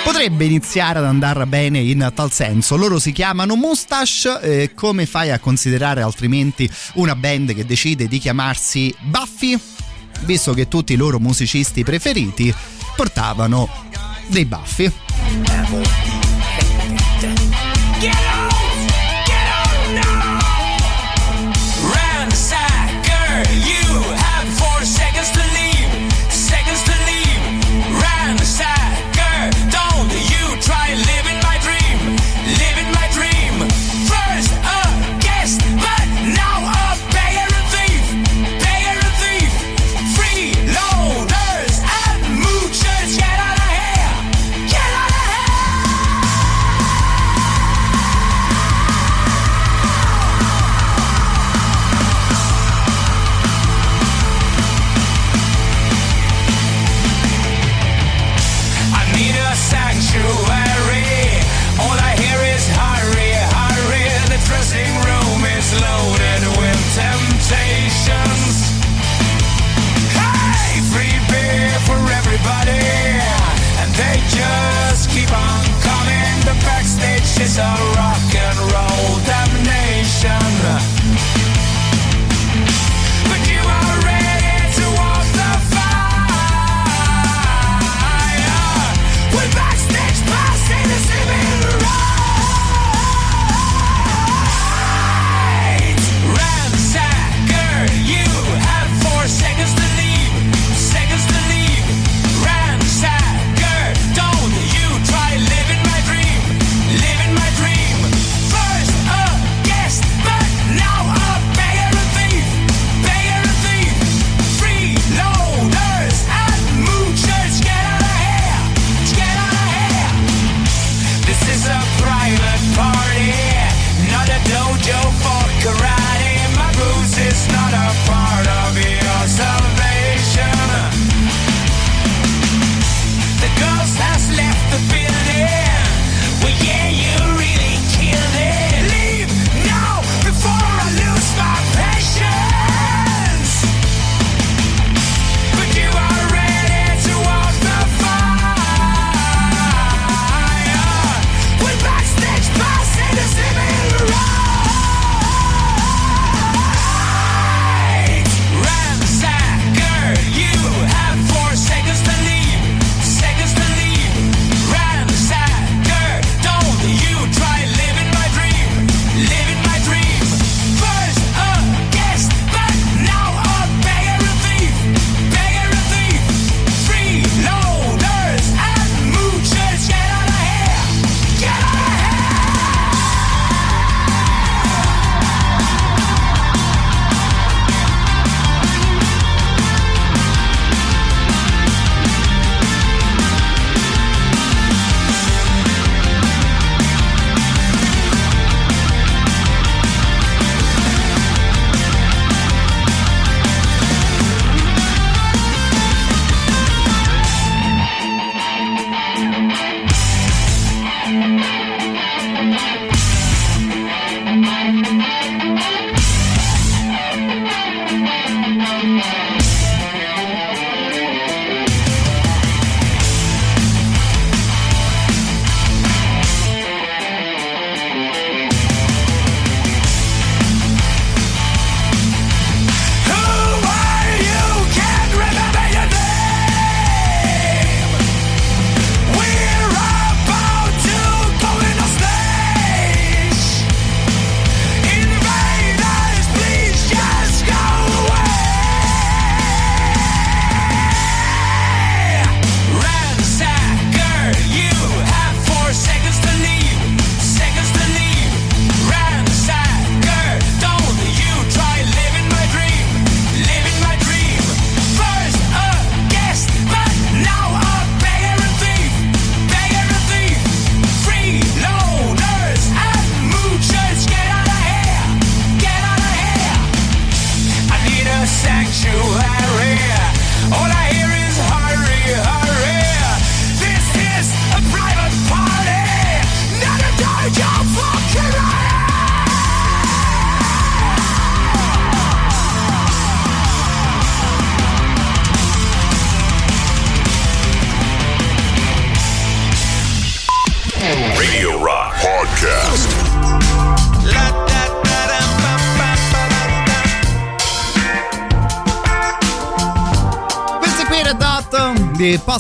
[0.04, 2.76] potrebbe iniziare ad andare bene in tal senso.
[2.76, 8.18] Loro si chiamano Mustache, eh, come fai a considerare altrimenti una band che decide di
[8.18, 9.60] chiamarsi Buffy?
[10.22, 12.52] Visto che tutti i loro musicisti preferiti
[12.98, 13.70] portavano
[14.28, 14.92] dei baffi.
[18.00, 18.37] Ransacker,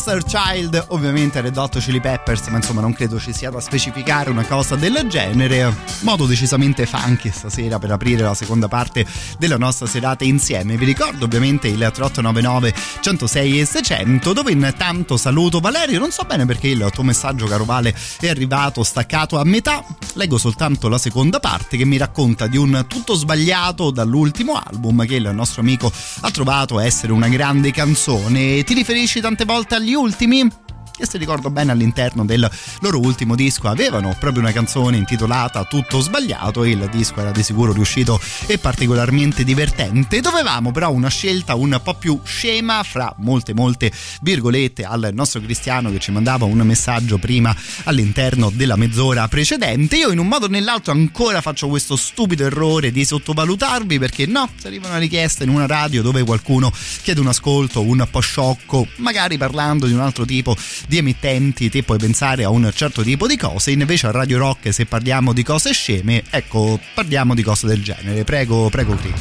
[0.07, 3.59] di Poster Child, ovviamente Red Hot Chili Peppers, ma insomma non credo ci sia da
[3.59, 5.73] specificare una cosa del genere.
[6.01, 9.05] Modo decisamente funky stasera per aprire la seconda parte
[9.37, 10.77] della nostra serata insieme.
[10.77, 15.99] Vi ricordo ovviamente il 3899 106 e 600, dove intanto saluto Valerio.
[15.99, 19.83] Non so bene perché il tuo messaggio, caro Vale, è arrivato staccato a metà.
[20.13, 25.15] Leggo soltanto la seconda parte che mi racconta di un tutto sbagliato dall'ultimo album che
[25.15, 25.91] il nostro amico
[26.21, 28.63] ha trovato essere una grande canzone.
[28.63, 30.65] Ti riferisci tante volte agli ultimi?
[30.97, 32.49] Che se ricordo bene all'interno del
[32.81, 37.71] loro ultimo disco avevano proprio una canzone intitolata Tutto sbagliato il disco era di sicuro
[37.71, 40.21] riuscito e particolarmente divertente.
[40.21, 43.91] Dovevamo però una scelta un po' più scema fra molte molte
[44.21, 49.97] virgolette al nostro Cristiano che ci mandava un messaggio prima all'interno della mezz'ora precedente.
[49.97, 54.49] Io in un modo o nell'altro ancora faccio questo stupido errore di sottovalutarvi perché no,
[54.57, 56.71] se arriva una richiesta in una radio dove qualcuno
[57.03, 60.55] chiede un ascolto un po' sciocco, magari parlando di un altro tipo
[60.87, 64.73] di emittenti te puoi pensare a un certo tipo di cose invece a Radio Rock
[64.73, 68.23] se parliamo di cose sceme ecco parliamo di cose del genere.
[68.23, 69.13] Prego prego Cri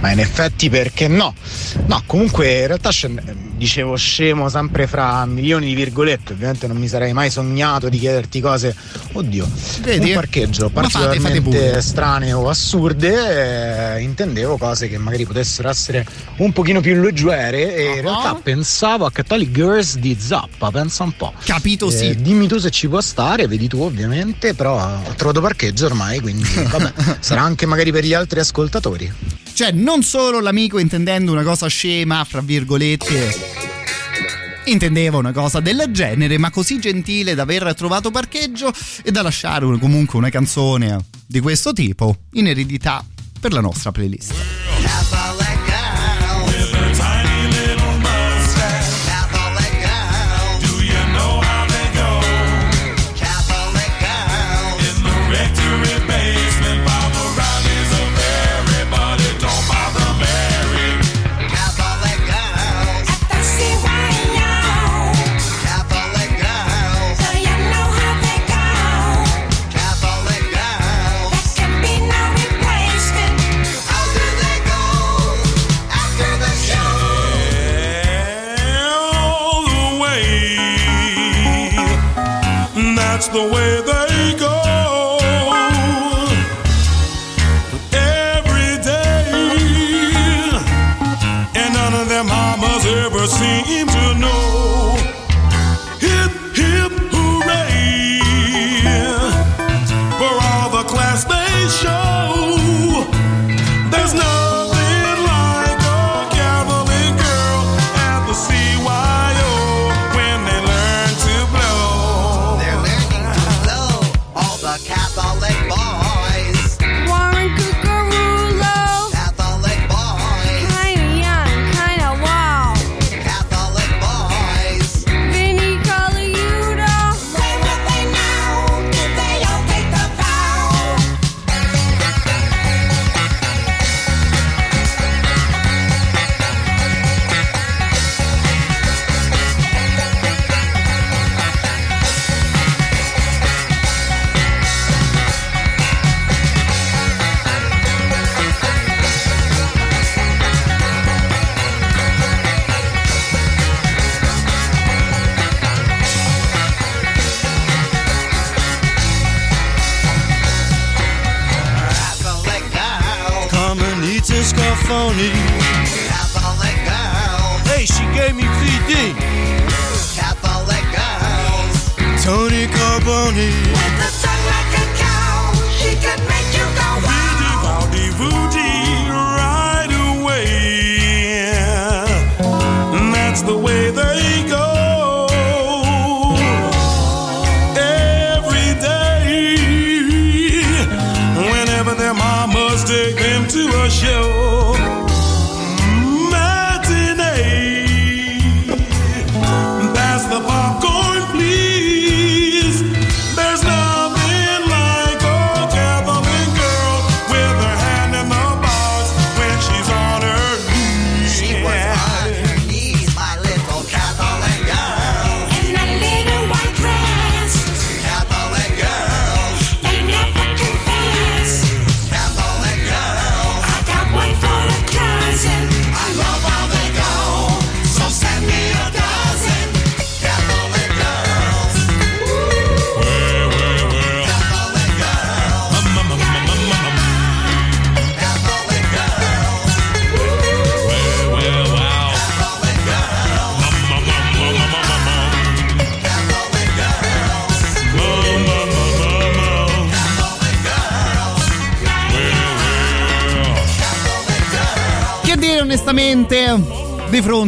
[0.00, 1.34] ma in effetti perché no?
[1.86, 2.90] No, comunque in realtà
[3.56, 8.40] dicevo scemo sempre fra milioni di virgolette, ovviamente non mi sarei mai sognato di chiederti
[8.40, 8.74] cose,
[9.12, 9.48] oddio,
[9.82, 10.08] Vedi?
[10.08, 15.68] un parcheggio Ma fate, fate particolarmente strane o assurde, eh, intendevo cose che magari potessero
[15.68, 16.06] essere
[16.38, 18.00] un pochino più leggere e in Ah.
[18.00, 21.32] realtà pensavo a Catholic Girls di Zappa, pensa un po'.
[21.44, 25.40] capito sì Eh, dimmi tu se ci può stare, vedi tu ovviamente, però ho trovato
[25.42, 29.12] parcheggio ormai, quindi vabbè, sarà anche magari per gli altri ascoltatori.
[29.52, 33.34] Cioè, non solo l'amico intendendo una cosa scema, fra virgolette,
[34.66, 38.72] intendeva una cosa del genere, ma così gentile da aver trovato parcheggio
[39.02, 43.04] e da lasciare un- comunque una canzone di questo tipo in eredità
[43.40, 44.32] per la nostra playlist.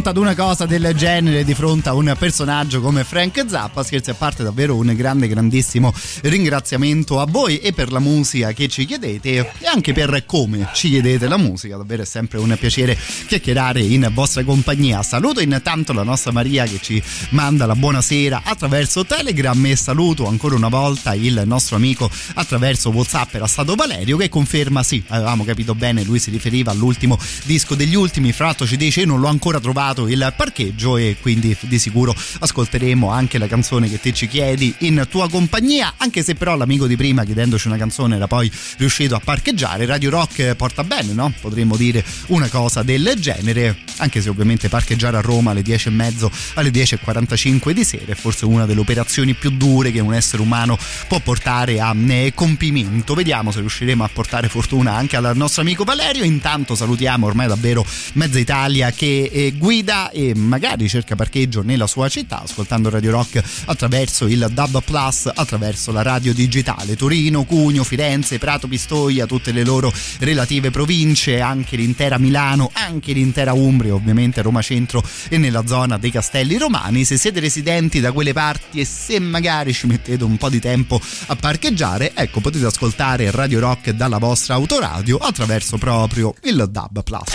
[0.02, 4.10] Fronte ad una cosa del genere, di fronte a un personaggio come Frank Zappa, scherzi
[4.10, 8.84] a parte davvero un grande, grandissimo ringraziamento a voi e per la musica che ci
[8.84, 12.98] chiedete e anche per come ci chiedete la musica, davvero è sempre un piacere
[13.28, 15.04] chiacchierare in vostra compagnia.
[15.04, 17.00] Saluto intanto la nostra Maria che ci
[17.30, 23.34] manda la buonasera attraverso Telegram e saluto ancora una volta il nostro amico attraverso Whatsapp
[23.34, 27.94] era stato Valerio che conferma sì, avevamo capito bene, lui si riferiva all'ultimo disco degli
[27.94, 31.78] ultimi, fra l'altro ci dice io non l'ho ancora trovato il parcheggio e quindi di
[31.78, 36.56] sicuro ascolteremo anche la canzone che te ci chiedi in tua compagnia, anche se però
[36.56, 41.12] l'amico di prima chiedendoci una canzone era poi riuscito a parcheggiare, Radio Rock porta bene,
[41.12, 41.32] no?
[41.40, 45.90] Potremmo dire una cosa del genere, anche se ovviamente parcheggiare a Roma alle 10 e
[45.92, 50.42] mezzo, alle 10.45 di sera è forse una delle operazioni più dure che un essere
[50.42, 50.76] umano
[51.06, 53.14] può portare a eh, compimento.
[53.14, 56.24] Vediamo se riusciremo a portare fortuna anche al nostro amico Valerio.
[56.24, 62.08] Intanto salutiamo ormai davvero mezza Italia che eh, guida e magari cerca parcheggio nella sua
[62.08, 68.38] città ascoltando Radio Rock attraverso il DAB Plus, attraverso la radio digitale Torino, Cugno, Firenze,
[68.38, 74.62] Prato Pistoia, tutte le loro relative province, anche l'intera Milano, anche l'intera Umbria, ovviamente Roma
[74.62, 77.04] Centro e nella zona dei Castelli Romani.
[77.04, 81.00] Se siete residenti da quelle parti e se magari ci mettete un po' di tempo
[81.26, 87.30] a parcheggiare, ecco potete ascoltare Radio Rock dalla vostra autoradio attraverso proprio il DAB Plus.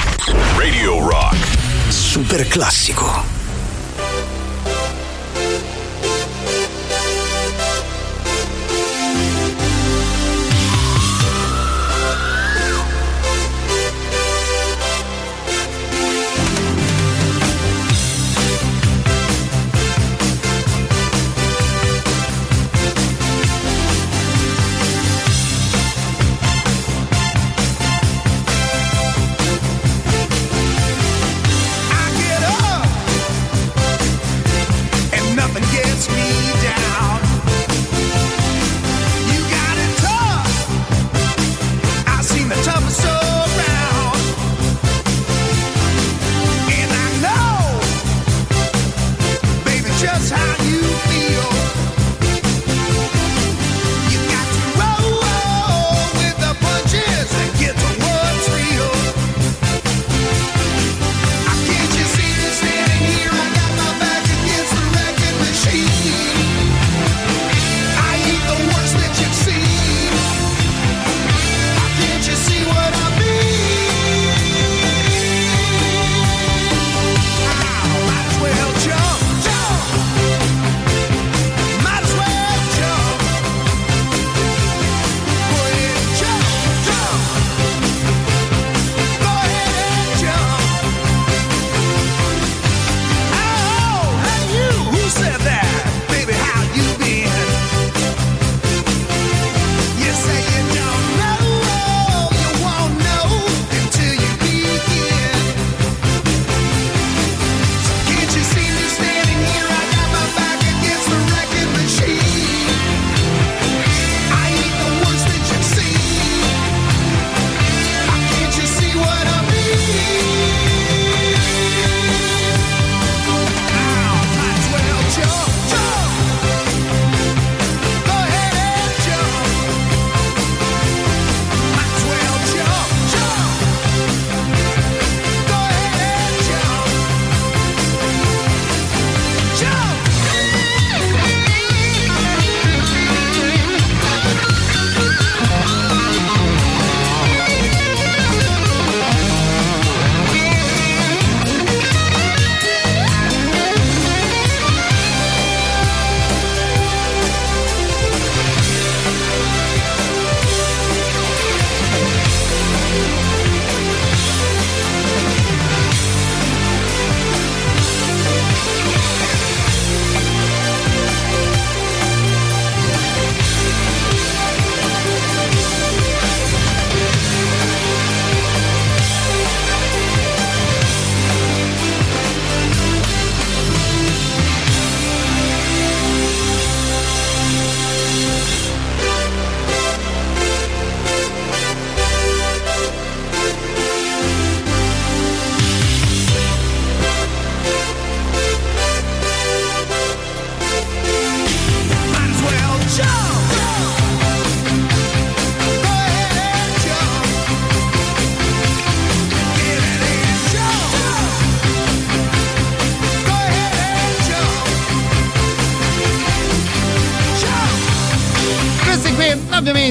[0.58, 1.38] Radio Rock.
[1.90, 3.37] Super classico.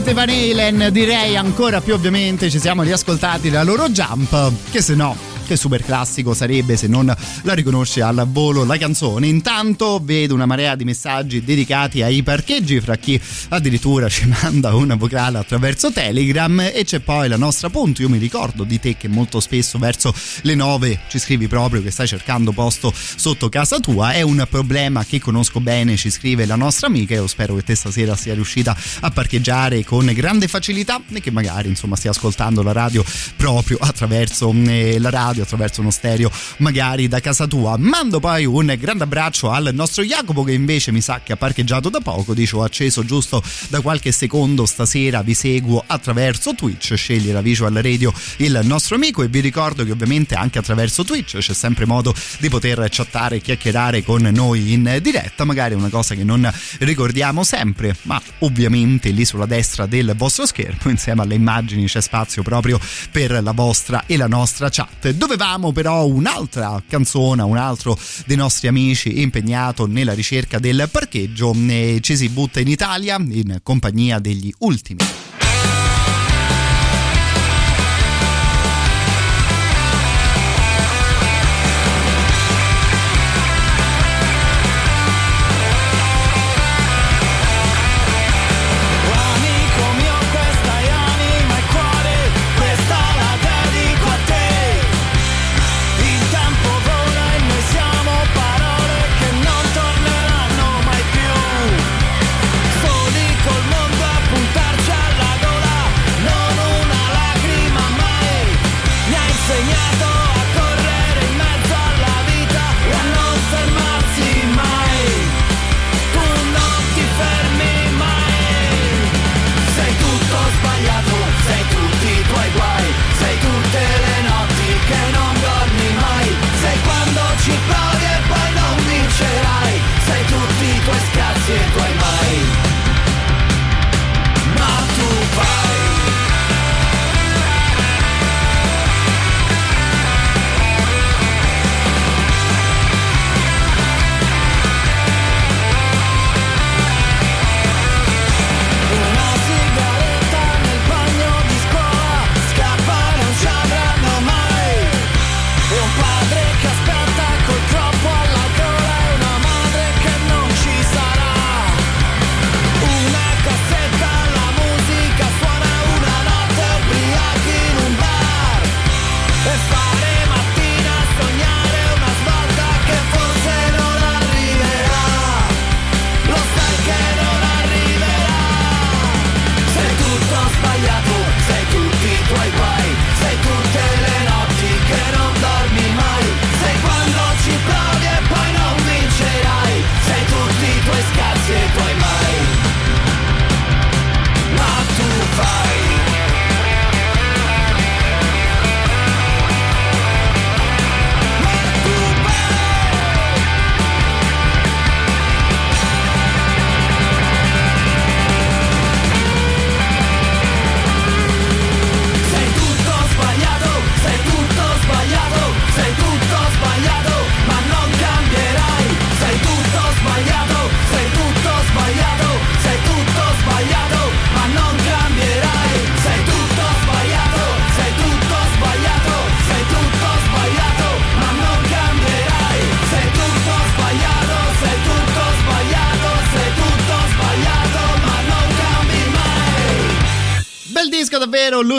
[0.07, 4.95] Ovviamente Van Halen direi ancora più ovviamente ci siamo riascoltati la loro jump, che se
[4.95, 9.27] no che super classico sarebbe se non la riconosce al volo la canzone.
[9.27, 13.21] Intanto vedo una marea di messaggi dedicati ai parcheggi, fra chi
[13.51, 18.03] addirittura ci manda una vocale attraverso Telegram e c'è poi la nostra punto.
[18.03, 20.13] Io mi ricordo di te che molto spesso verso
[20.43, 24.13] le 9 ci scrivi proprio che stai cercando posto sotto casa tua.
[24.13, 27.63] È un problema che conosco bene, ci scrive la nostra amica e io spero che
[27.63, 32.63] te stasera sia riuscita a parcheggiare con grande facilità e che magari insomma stia ascoltando
[32.63, 33.05] la radio
[33.37, 37.77] proprio attraverso eh, la radio radio attraverso uno stereo magari da casa tua.
[37.77, 41.89] Mando poi un grande abbraccio al nostro Jacopo che invece mi sa che ha parcheggiato
[41.89, 47.31] da poco, dice ho acceso giusto da qualche secondo stasera, vi seguo attraverso Twitch, scegli
[47.31, 49.23] la visual radio il nostro amico.
[49.23, 53.41] E vi ricordo che ovviamente anche attraverso Twitch c'è sempre modo di poter chattare e
[53.41, 59.25] chiacchierare con noi in diretta, magari una cosa che non ricordiamo sempre, ma ovviamente lì
[59.25, 62.79] sulla destra del vostro schermo insieme alle immagini c'è spazio proprio
[63.11, 68.69] per la vostra e la nostra chat dovevamo però un'altra canzone, un altro dei nostri
[68.69, 74.53] amici impegnato nella ricerca del parcheggio e ci si butta in Italia in compagnia degli
[74.59, 75.26] ultimi.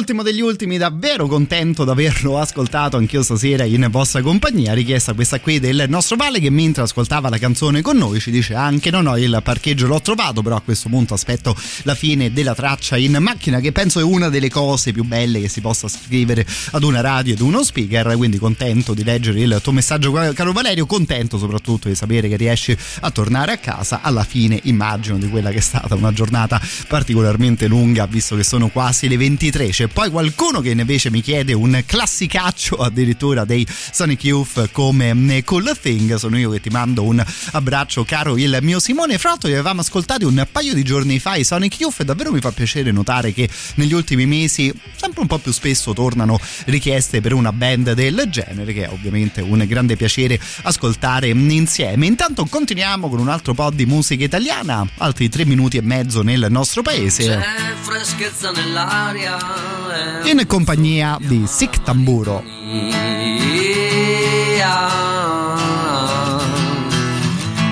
[0.07, 4.73] L'ultimo degli ultimi, davvero contento di averlo ascoltato anch'io stasera in vostra compagnia.
[4.73, 8.53] Richiesta questa qui del nostro Vale che mentre ascoltava la canzone con noi ci dice
[8.53, 12.55] anche no no il parcheggio l'ho trovato, però a questo punto aspetto la fine della
[12.55, 16.45] traccia in macchina che penso è una delle cose più belle che si possa scrivere
[16.71, 20.85] ad una radio ed uno speaker, quindi contento di leggere il tuo messaggio caro Valerio,
[20.85, 25.49] contento soprattutto di sapere che riesci a tornare a casa alla fine immagino di quella
[25.49, 29.69] che è stata una giornata particolarmente lunga visto che sono quasi le alle 23.
[29.69, 35.39] C'è poi qualcuno che invece mi chiede un classicaccio addirittura dei Sonic Youth come mm,
[35.43, 36.13] Cool Thing.
[36.17, 39.17] Sono io che ti mando un abbraccio caro il mio Simone.
[39.17, 42.31] Fra l'altro li avevamo ascoltati un paio di giorni fa i Sonic Youth e davvero
[42.31, 47.19] mi fa piacere notare che negli ultimi mesi sempre un po' più spesso tornano richieste
[47.19, 52.05] per una band del genere che è ovviamente un grande piacere ascoltare insieme.
[52.05, 56.45] Intanto continuiamo con un altro po' di musica italiana, altri tre minuti e mezzo nel
[56.51, 57.23] nostro paese.
[57.23, 59.86] C'è freschezza nell'aria.
[60.23, 62.43] In compagnia di Sic Tamburo.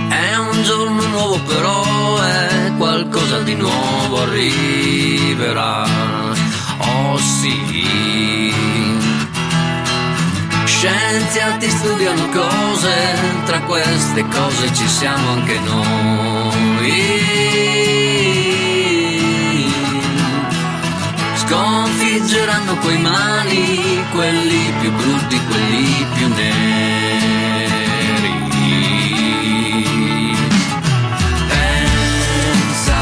[0.09, 5.85] È un giorno nuovo però è qualcosa di nuovo arriverà.
[6.79, 8.53] Oh sì.
[10.65, 12.93] Scienziati studiano cose,
[13.45, 16.55] tra queste cose ci siamo anche noi.
[22.15, 27.33] Sconfiggeranno quei mali, quelli più brutti, quelli più neri.
[31.49, 32.95] Pensa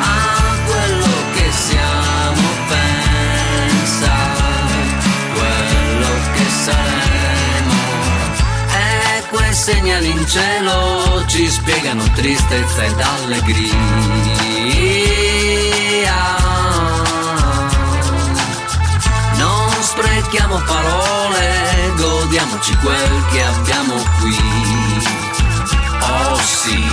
[0.00, 4.12] a quello che siamo, pensa
[5.34, 7.76] quello che saremo.
[8.72, 13.78] E quei segnali in cielo ci spiegano tristezza ed allegria.
[20.30, 24.36] Sprechiamo parole, godiamoci quel che abbiamo qui.
[26.02, 26.84] Oh sì,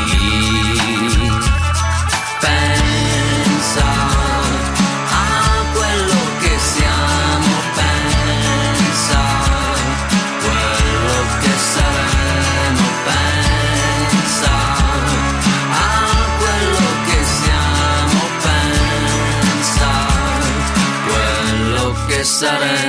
[2.39, 3.85] pensa
[5.11, 9.21] a quello che siamo, pensa
[10.41, 14.51] quello che saremo, pensa
[15.71, 15.85] a
[16.39, 19.89] quello che siamo, pensa
[21.05, 22.86] quello che saremo.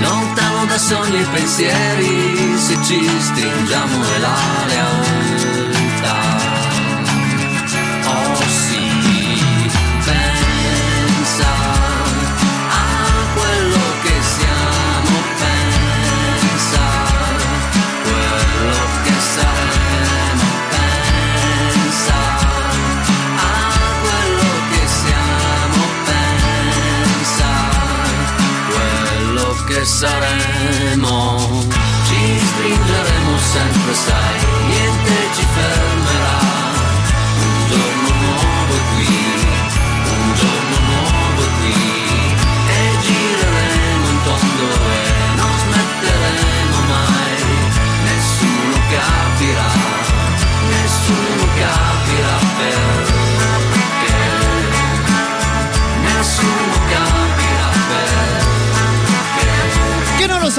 [0.00, 5.05] Lontano da sogni e pensieri, se ci stringiamo è la
[29.96, 31.38] saremo.
[32.06, 35.85] Ci stringeremo sempre, sai, niente ci fermerà.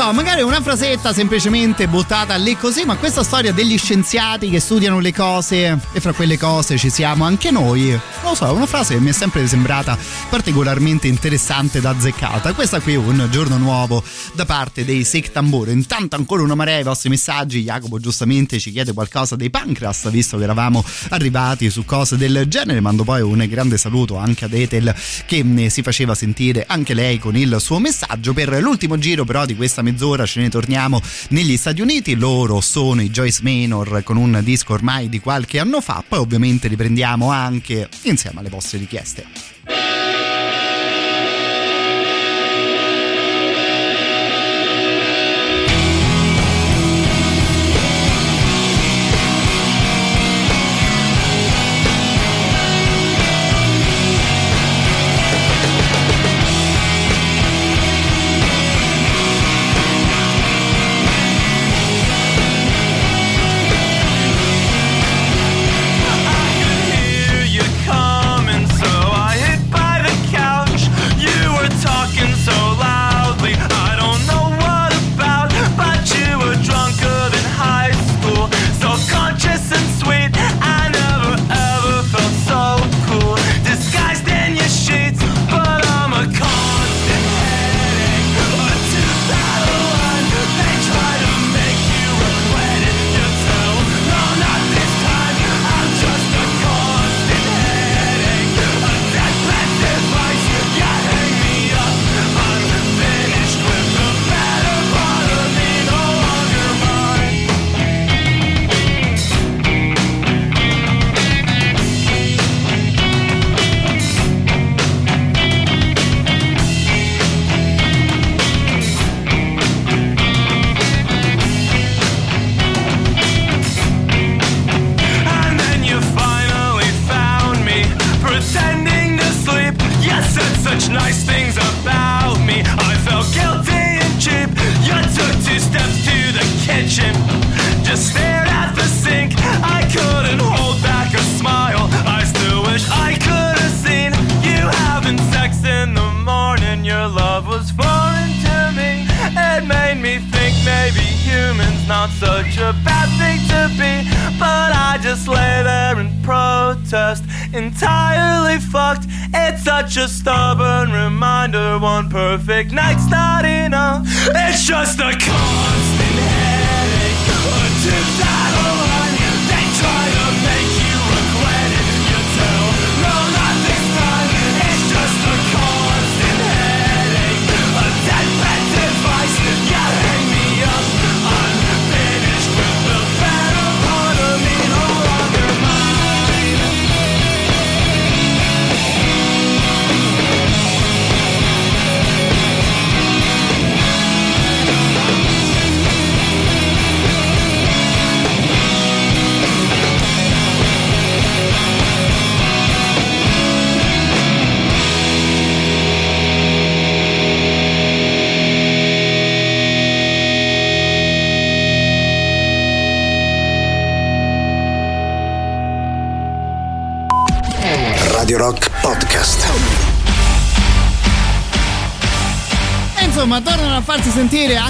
[0.03, 4.99] So, magari una frasetta semplicemente buttata lì così, ma questa storia degli scienziati che studiano
[4.99, 8.67] le cose e fra quelle cose ci siamo anche noi, non lo so, è una
[8.67, 9.97] frase che mi è sempre sembrata
[10.29, 12.53] particolarmente interessante da azzeccata.
[12.53, 14.03] Questa qui è un giorno nuovo
[14.37, 15.71] da parte dei Sick Tamburo.
[15.71, 20.37] Intanto ancora una marea ai vostri messaggi, Jacopo giustamente ci chiede qualcosa dei Pancras, visto
[20.37, 24.93] che eravamo arrivati su cose del genere, mando poi un grande saluto anche ad Ethel
[25.25, 28.33] che si faceva sentire anche lei con il suo messaggio.
[28.33, 33.01] Per l'ultimo giro però di questa mezz'ora ce ne torniamo negli Stati Uniti, loro sono
[33.01, 37.89] i Joyce Manor con un disco ormai di qualche anno fa, poi ovviamente riprendiamo anche
[38.03, 39.76] insieme alle vostre richieste.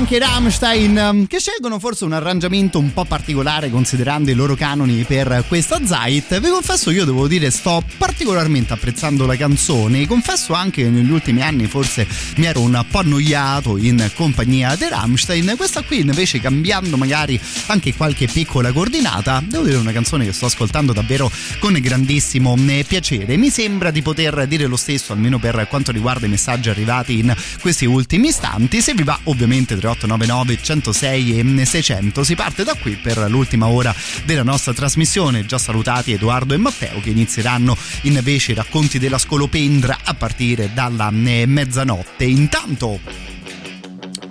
[0.07, 5.03] Anche Rammstein, ehm, che scelgono forse un arrangiamento un po' particolare considerando i loro canoni
[5.03, 6.39] per questa Zeit.
[6.39, 10.07] Vi confesso, io devo dire, sto particolarmente apprezzando la canzone.
[10.07, 12.07] Confesso anche che negli ultimi anni forse
[12.37, 15.55] mi ero un po' annoiato in compagnia dei Rammstein.
[15.57, 20.45] Questa qui, invece, cambiando magari anche qualche piccola coordinata, devo dire una canzone che sto
[20.45, 21.29] ascoltando davvero
[21.59, 23.35] con grandissimo eh, piacere.
[23.35, 27.35] Mi sembra di poter dire lo stesso, almeno per quanto riguarda i messaggi arrivati in
[27.59, 28.79] questi ultimi istanti.
[28.79, 32.23] Se vi va, ovviamente 3899 106 e 600.
[32.23, 33.93] Si parte da qui per l'ultima ora
[34.25, 35.45] della nostra trasmissione.
[35.45, 41.11] Già salutati Edoardo e Matteo che inizieranno invece i racconti della scolopendra a partire dalla
[41.11, 42.25] eh, mezzanotte.
[42.25, 42.99] Intanto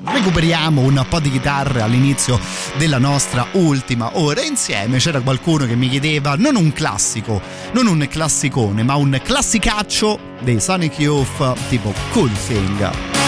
[0.04, 2.38] recuperiamo un po' di chitarre all'inizio
[2.76, 4.98] della nostra ultima ora insieme.
[4.98, 7.40] C'era qualcuno che mi chiedeva non un classico,
[7.72, 13.25] non un classicone, ma un classicaccio dei Sonic Youth tipo Cool Thing.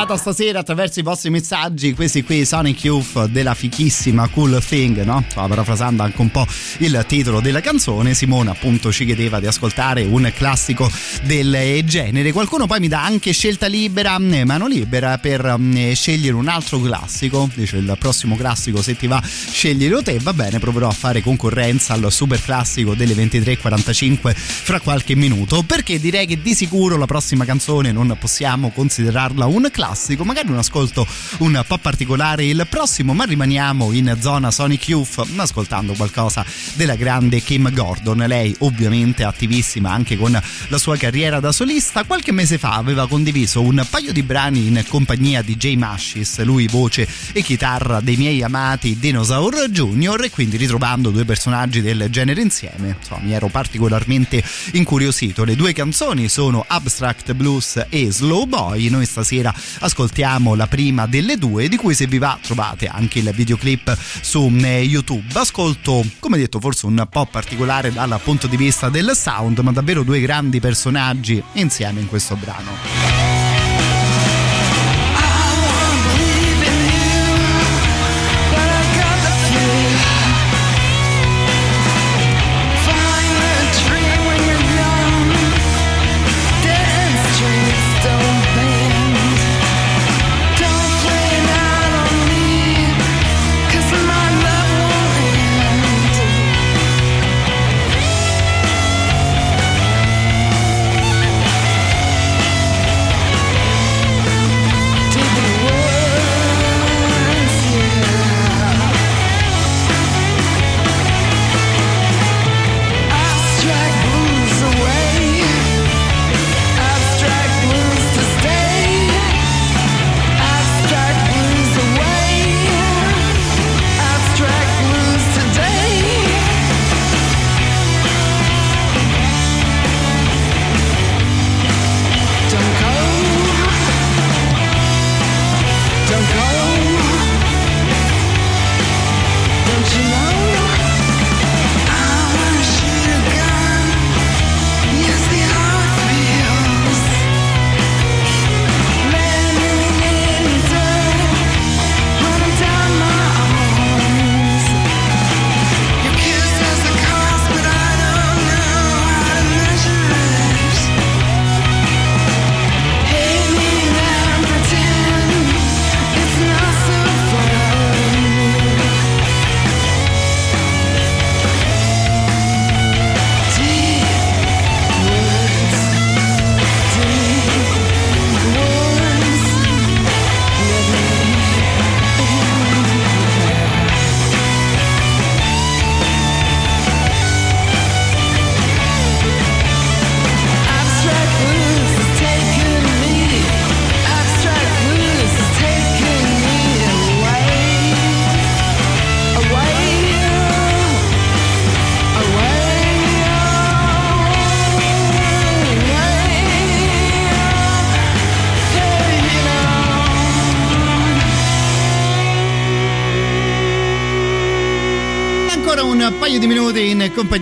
[0.00, 5.22] Arrivata stasera attraverso i vostri messaggi, questi qui Sonic Youth della fichissima Cool Thing, no?
[5.28, 6.46] Stavo parafrasando anche un po'
[6.78, 8.14] il titolo della canzone.
[8.14, 10.90] Simona appunto ci chiedeva di ascoltare un classico
[11.24, 12.32] del genere.
[12.32, 16.80] Qualcuno poi mi dà anche scelta libera, eh, mano libera per mm, scegliere un altro
[16.80, 17.50] classico.
[17.52, 21.92] Dice il prossimo classico se ti va sceglielo te, va bene, proverò a fare concorrenza
[21.92, 27.44] al super classico delle 23.45 fra qualche minuto, perché direi che di sicuro la prossima
[27.44, 29.88] canzone non possiamo considerarla un classico,
[30.24, 31.06] magari un ascolto
[31.38, 36.44] un po' particolare il prossimo, ma rimaniamo in zona Sonic Youth ascoltando qualcosa
[36.74, 38.24] della grande Kim Gordon.
[38.26, 40.38] Lei ovviamente attivissima anche con
[40.68, 42.04] la sua carriera da solista.
[42.04, 46.66] Qualche mese fa aveva condiviso un paio di brani in compagnia di Jay Mashis, lui
[46.66, 50.24] voce e chitarra dei miei amati Dinosaur Jr.
[50.24, 54.42] e quindi ritrovando due personaggi del genere insieme, insomma, mi ero particolarmente
[54.72, 55.44] incuriosito.
[55.44, 58.88] Le due canzoni sono Abstract Blues e Slow Boy.
[58.88, 63.30] Noi stasera ascoltiamo la prima delle due, di cui se vi va trovate anche il
[63.34, 65.26] videoclip su eh, YouTube.
[65.32, 70.02] Ascolto, come detto, forse un po' particolare dal punto di vista del sound, ma davvero
[70.02, 73.29] due grandi personaggi insieme in questo brano.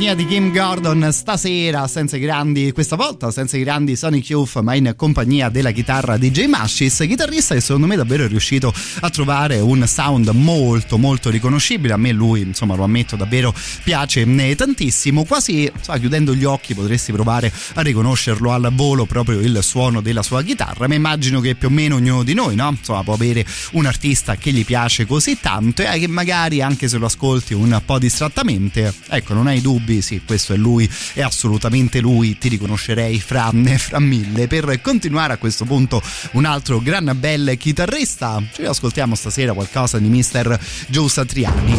[0.09, 4.61] Compagnia di Kim Gordon stasera, senza i grandi, questa volta senza i grandi Sonic Youth,
[4.61, 8.73] ma in compagnia della chitarra di Jay Mashis, chitarrista che secondo me davvero è riuscito
[9.01, 11.93] a trovare un sound molto molto riconoscibile.
[11.93, 13.55] A me lui, insomma, lo ammetto, davvero
[13.85, 15.25] piace eh, tantissimo.
[15.25, 20.23] Quasi, insomma, chiudendo gli occhi potresti provare a riconoscerlo al volo proprio il suono della
[20.23, 22.69] sua chitarra, ma immagino che più o meno ognuno di noi, no?
[22.71, 26.99] Insomma, può avere un artista che gli piace così tanto e che magari anche se
[26.99, 32.01] lo ascolti un po' distrattamente, ecco, non hai dubbi, sì, questo è lui, è assolutamente
[32.01, 34.47] lui, ti riconoscerei fra, fra mille.
[34.47, 36.03] Per continuare a questo punto
[36.33, 40.59] un altro gran bel chitarrista, ci ascoltiamo stasera qualcosa di Mr.
[40.89, 41.77] Joe Satriani.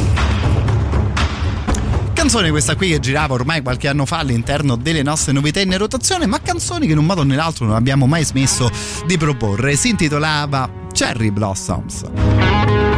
[2.14, 6.26] Canzone questa qui che girava ormai qualche anno fa all'interno delle nostre novità in rotazione,
[6.26, 8.70] ma canzoni che in un modo o nell'altro non abbiamo mai smesso
[9.08, 9.78] di proporre.
[9.78, 12.89] Si intitolava Cherry Blossoms.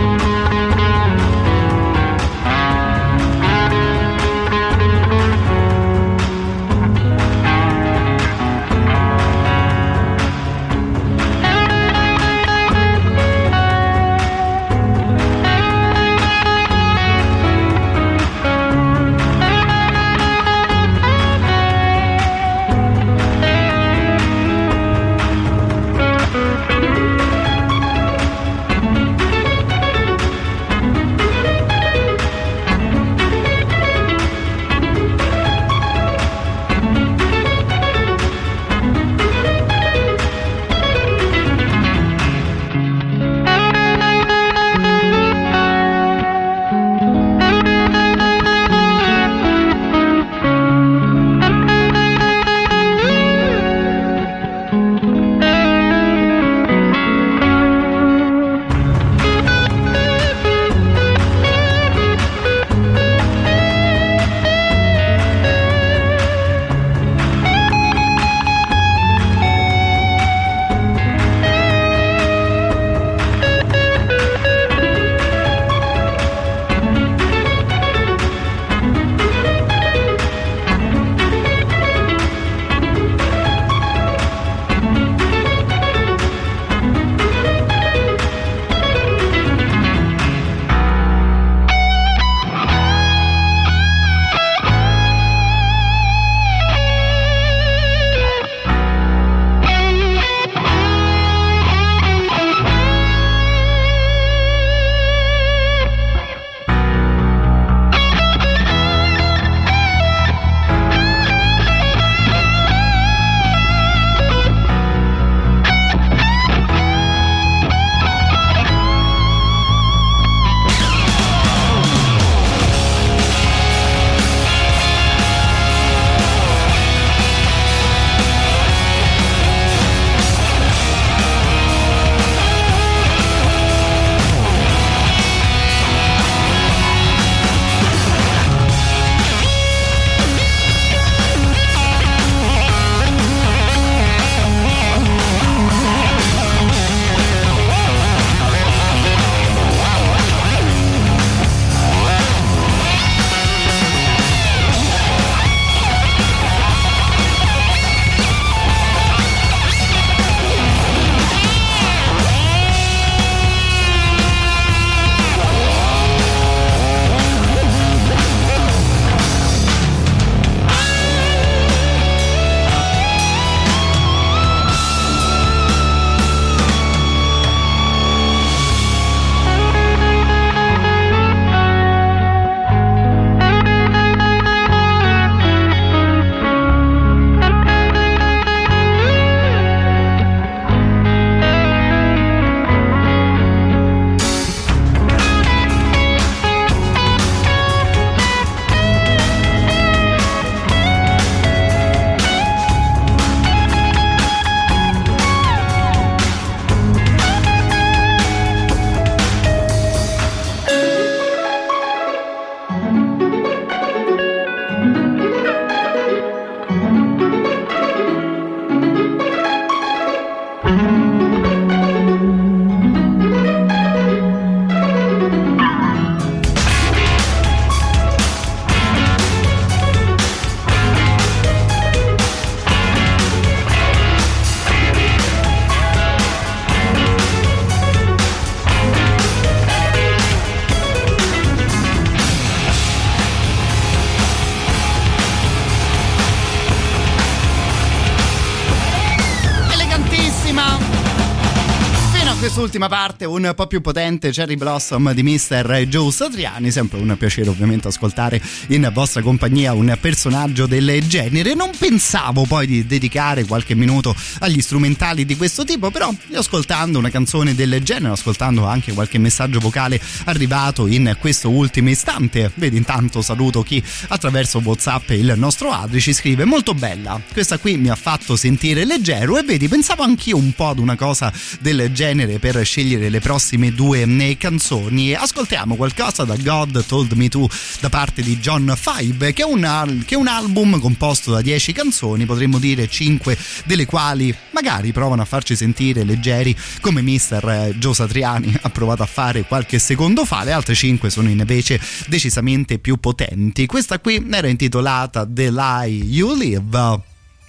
[252.82, 255.86] Quest'ultima parte un po' più potente Cherry Blossom di Mr.
[255.88, 261.70] Joe Satriani sempre un piacere ovviamente ascoltare in vostra compagnia un personaggio del genere non
[261.78, 267.56] pensavo poi di dedicare qualche minuto agli strumentali di questo tipo però ascoltando una canzone
[267.56, 273.64] del genere ascoltando anche qualche messaggio vocale arrivato in questo ultimo istante vedi intanto saluto
[273.64, 278.36] chi attraverso Whatsapp il nostro Adri ci scrive molto bella questa qui mi ha fatto
[278.36, 283.10] sentire leggero e vedi pensavo anch'io un po' ad una cosa del genere per scegliere
[283.10, 285.14] le prossime due eh, canzoni.
[285.14, 287.50] Ascoltiamo qualcosa da God Told Me To
[287.80, 291.72] da parte di John Five, che è un, che è un album composto da 10
[291.72, 297.76] canzoni, potremmo dire 5 delle quali magari provano a farci sentire leggeri, come Mr.
[297.78, 302.80] Joe Satriani ha provato a fare qualche secondo fa, le altre 5 sono invece decisamente
[302.80, 303.66] più potenti.
[303.66, 307.00] Questa qui era intitolata The Lie You Live.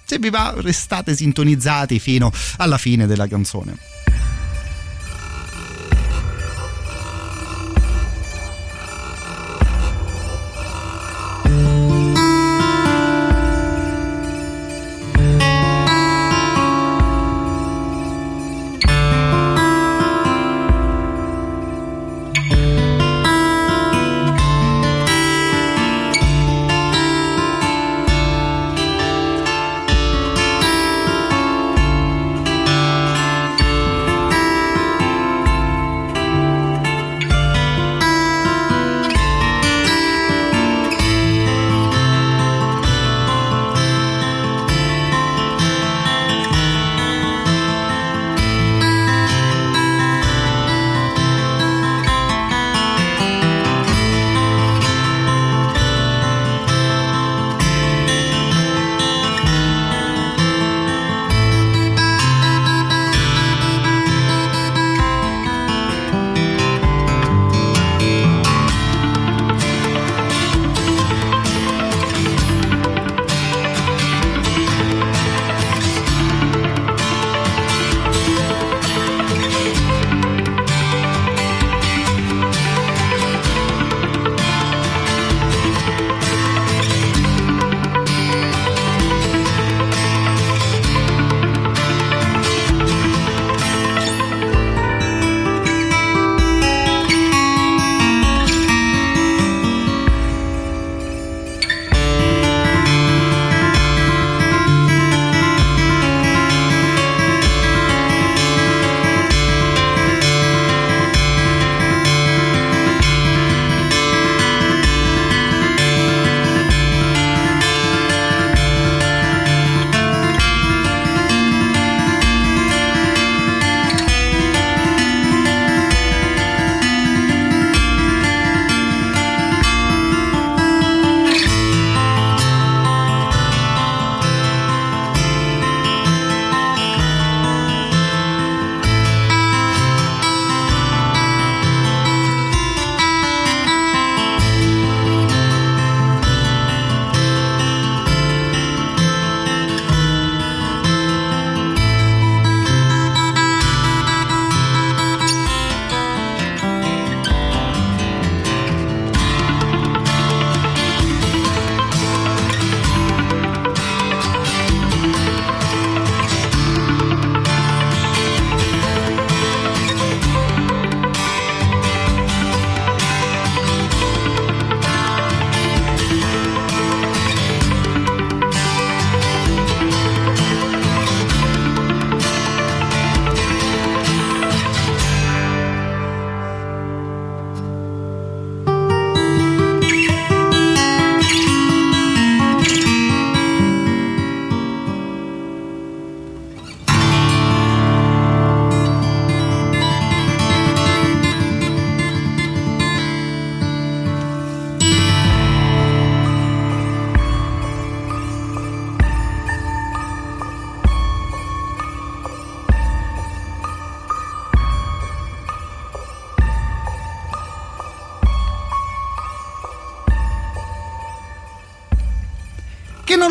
[0.05, 3.92] Se vi va, restate sintonizzati fino alla fine della canzone.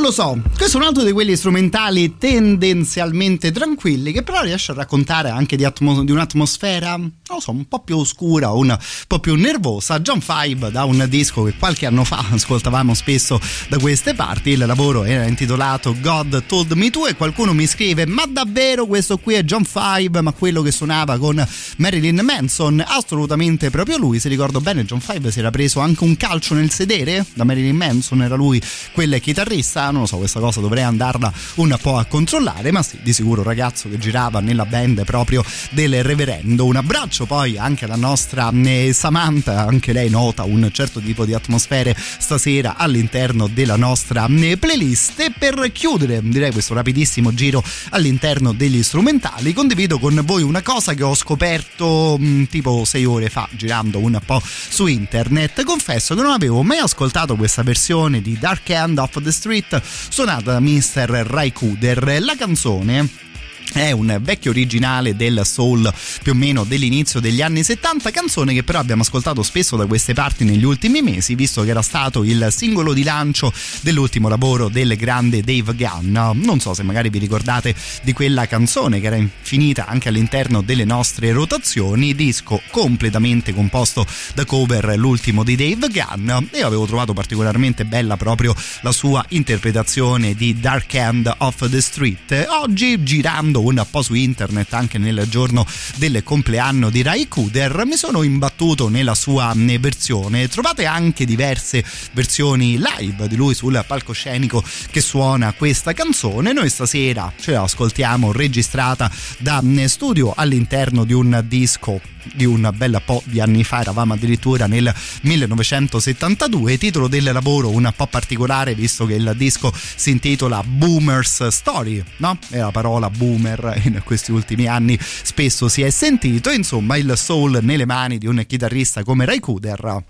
[0.03, 0.41] Lo so.
[0.57, 5.57] Questo è un altro di quelli strumentali tendenzialmente tranquilli che però riesce a raccontare anche
[5.57, 8.77] di, atmo- di un'atmosfera, non lo so, un po' più oscura, un
[9.07, 10.01] po' più nervosa.
[10.01, 14.51] John Five da un disco che qualche anno fa ascoltavamo spesso da queste parti.
[14.51, 19.19] Il lavoro era intitolato God Told Me To e qualcuno mi scrive ma davvero questo
[19.19, 21.47] qui è John Five ma quello che suonava con
[21.83, 22.81] Marilyn Manson?
[22.87, 24.21] Assolutamente proprio lui.
[24.21, 27.75] Se ricordo bene John Five si era preso anche un calcio nel sedere da Marilyn
[27.75, 32.05] Manson, era lui quel chitarrista, non lo so, questa cosa dovrei andarla un po' a
[32.05, 36.67] controllare, ma sì, di sicuro ragazzo che girava nella band proprio del reverendo.
[36.67, 41.35] Un abbraccio poi anche alla nostra eh, Samantha, anche lei nota un certo tipo di
[41.35, 45.19] atmosfere stasera all'interno della nostra eh, playlist.
[45.19, 47.61] E per chiudere, direi questo rapidissimo giro
[47.91, 53.29] all'interno degli strumentali, condivido con voi una cosa che ho scoperto mh, tipo sei ore
[53.29, 55.65] fa girando un po' su internet.
[55.65, 60.53] Confesso che non avevo mai ascoltato questa versione di Dark End of the Street suonata
[60.53, 61.25] da Mr.
[61.27, 62.23] Raikuder.
[62.23, 63.31] La canzone
[63.73, 65.93] è un vecchio originale del soul
[66.23, 70.13] più o meno dell'inizio degli anni 70, canzone che però abbiamo ascoltato spesso da queste
[70.13, 74.97] parti negli ultimi mesi, visto che era stato il singolo di lancio dell'ultimo lavoro del
[74.97, 76.13] grande Dave Gunn.
[76.13, 80.85] Non so se magari vi ricordate di quella canzone che era finita anche all'interno delle
[80.85, 87.85] nostre rotazioni, disco completamente composto da cover, l'ultimo di Dave Gunn, e avevo trovato particolarmente
[87.85, 92.47] bella proprio la sua interpretazione di Dark End of the Street.
[92.49, 95.67] Oggi girando un po' su internet anche nel giorno
[95.97, 97.85] del compleanno di Rai Kuder.
[97.87, 100.49] Mi sono imbattuto nella sua versione.
[100.49, 106.53] Trovate anche diverse versioni live di lui sul palcoscenico che suona questa canzone.
[106.53, 112.01] Noi stasera ce la ascoltiamo registrata da studio all'interno di un disco
[112.35, 114.93] di un bel po' di anni fa, eravamo addirittura nel
[115.23, 122.03] 1972, titolo del lavoro un po' particolare visto che il disco si intitola Boomer's Story,
[122.19, 122.39] no?
[122.51, 127.59] E la parola boomer in questi ultimi anni spesso si è sentito, insomma il soul
[127.63, 130.05] nelle mani di un chitarrista come Ray Cooder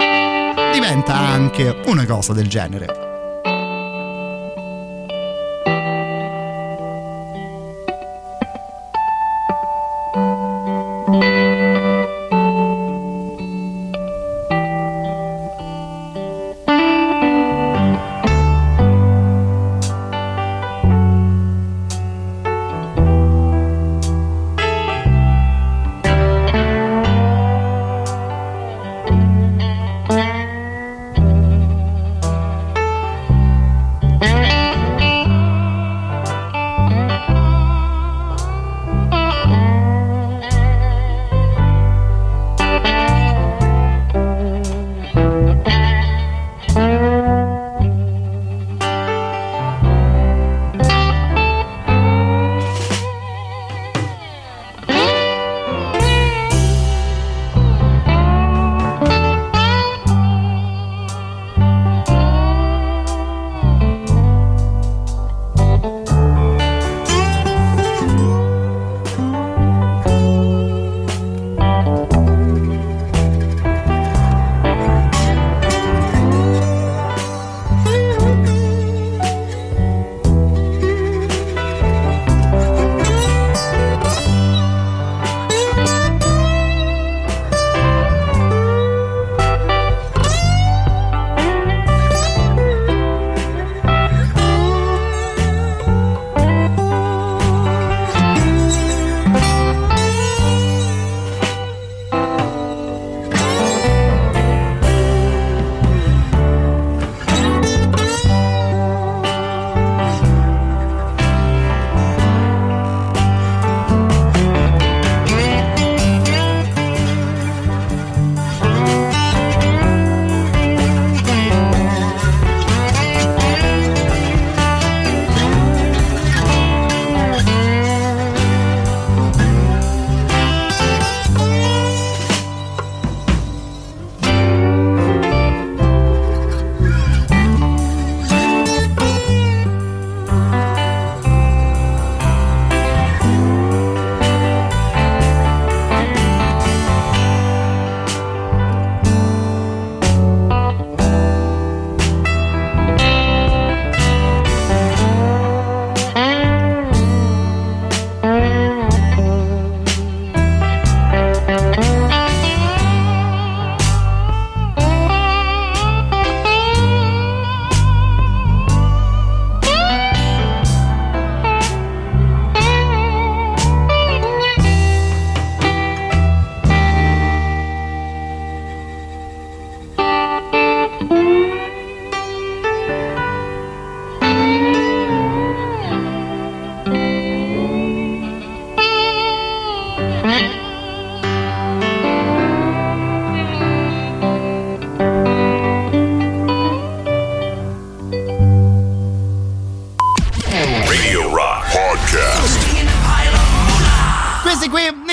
[0.72, 3.01] diventa anche una cosa del genere.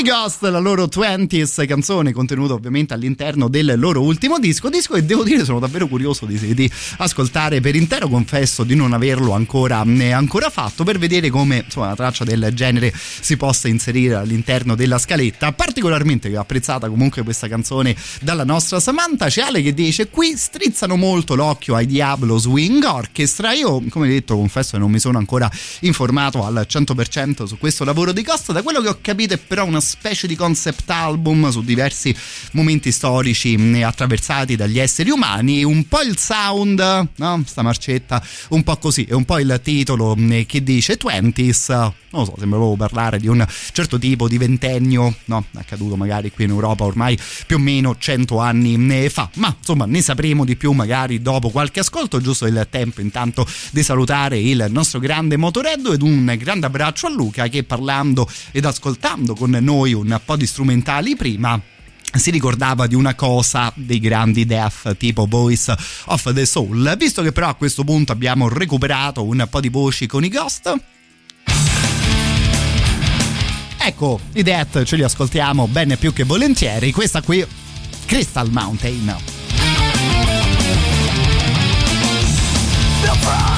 [0.10, 4.68] Ghost, la loro 20s canzone contenuta ovviamente all'interno del loro ultimo disco.
[4.68, 8.08] Disco che devo dire sono davvero curioso di, di ascoltare per intero.
[8.08, 12.50] Confesso di non averlo ancora, né ancora fatto per vedere come insomma, una traccia del
[12.56, 15.52] genere si possa inserire all'interno della scaletta.
[15.52, 19.28] Particolarmente apprezzata comunque questa canzone dalla nostra Samantha.
[19.28, 23.54] C'è Ale che dice: Qui strizzano molto l'occhio ai Diablo Swing Orchestra.
[23.54, 25.48] Io, come detto, confesso che non mi sono ancora
[25.82, 28.54] informato al 100% su questo lavoro di Costa.
[28.54, 29.98] Da quello che ho capito è però una specie
[30.28, 32.16] di concept album su diversi
[32.54, 35.64] momenti storici attraversati dagli esseri umani.
[35.64, 37.44] Un po' il sound, no?
[37.46, 39.04] Sta marcetta, un po' così.
[39.06, 41.92] E un po' il titolo che dice 20s.
[42.12, 45.46] Non lo so, sembra proprio parlare di un certo tipo di ventennio, no?
[45.54, 49.30] Accaduto magari qui in Europa ormai più o meno 100 anni fa.
[49.36, 52.20] Ma insomma, ne sapremo di più magari dopo qualche ascolto.
[52.20, 57.12] Giusto il tempo intanto di salutare il nostro grande Motoreddo ed un grande abbraccio a
[57.12, 61.60] Luca che parlando ed ascoltando con noi un po' di strumentali prima
[62.12, 65.76] si ricordava di una cosa dei grandi death tipo Voice
[66.06, 66.96] of the Soul.
[66.98, 70.74] Visto che però a questo punto abbiamo recuperato un po' di voci con i Ghost,
[73.78, 76.92] ecco i death ce li ascoltiamo bene più che volentieri.
[76.92, 77.46] Questa qui,
[78.06, 79.16] Crystal Mountain.
[83.02, 83.49] Built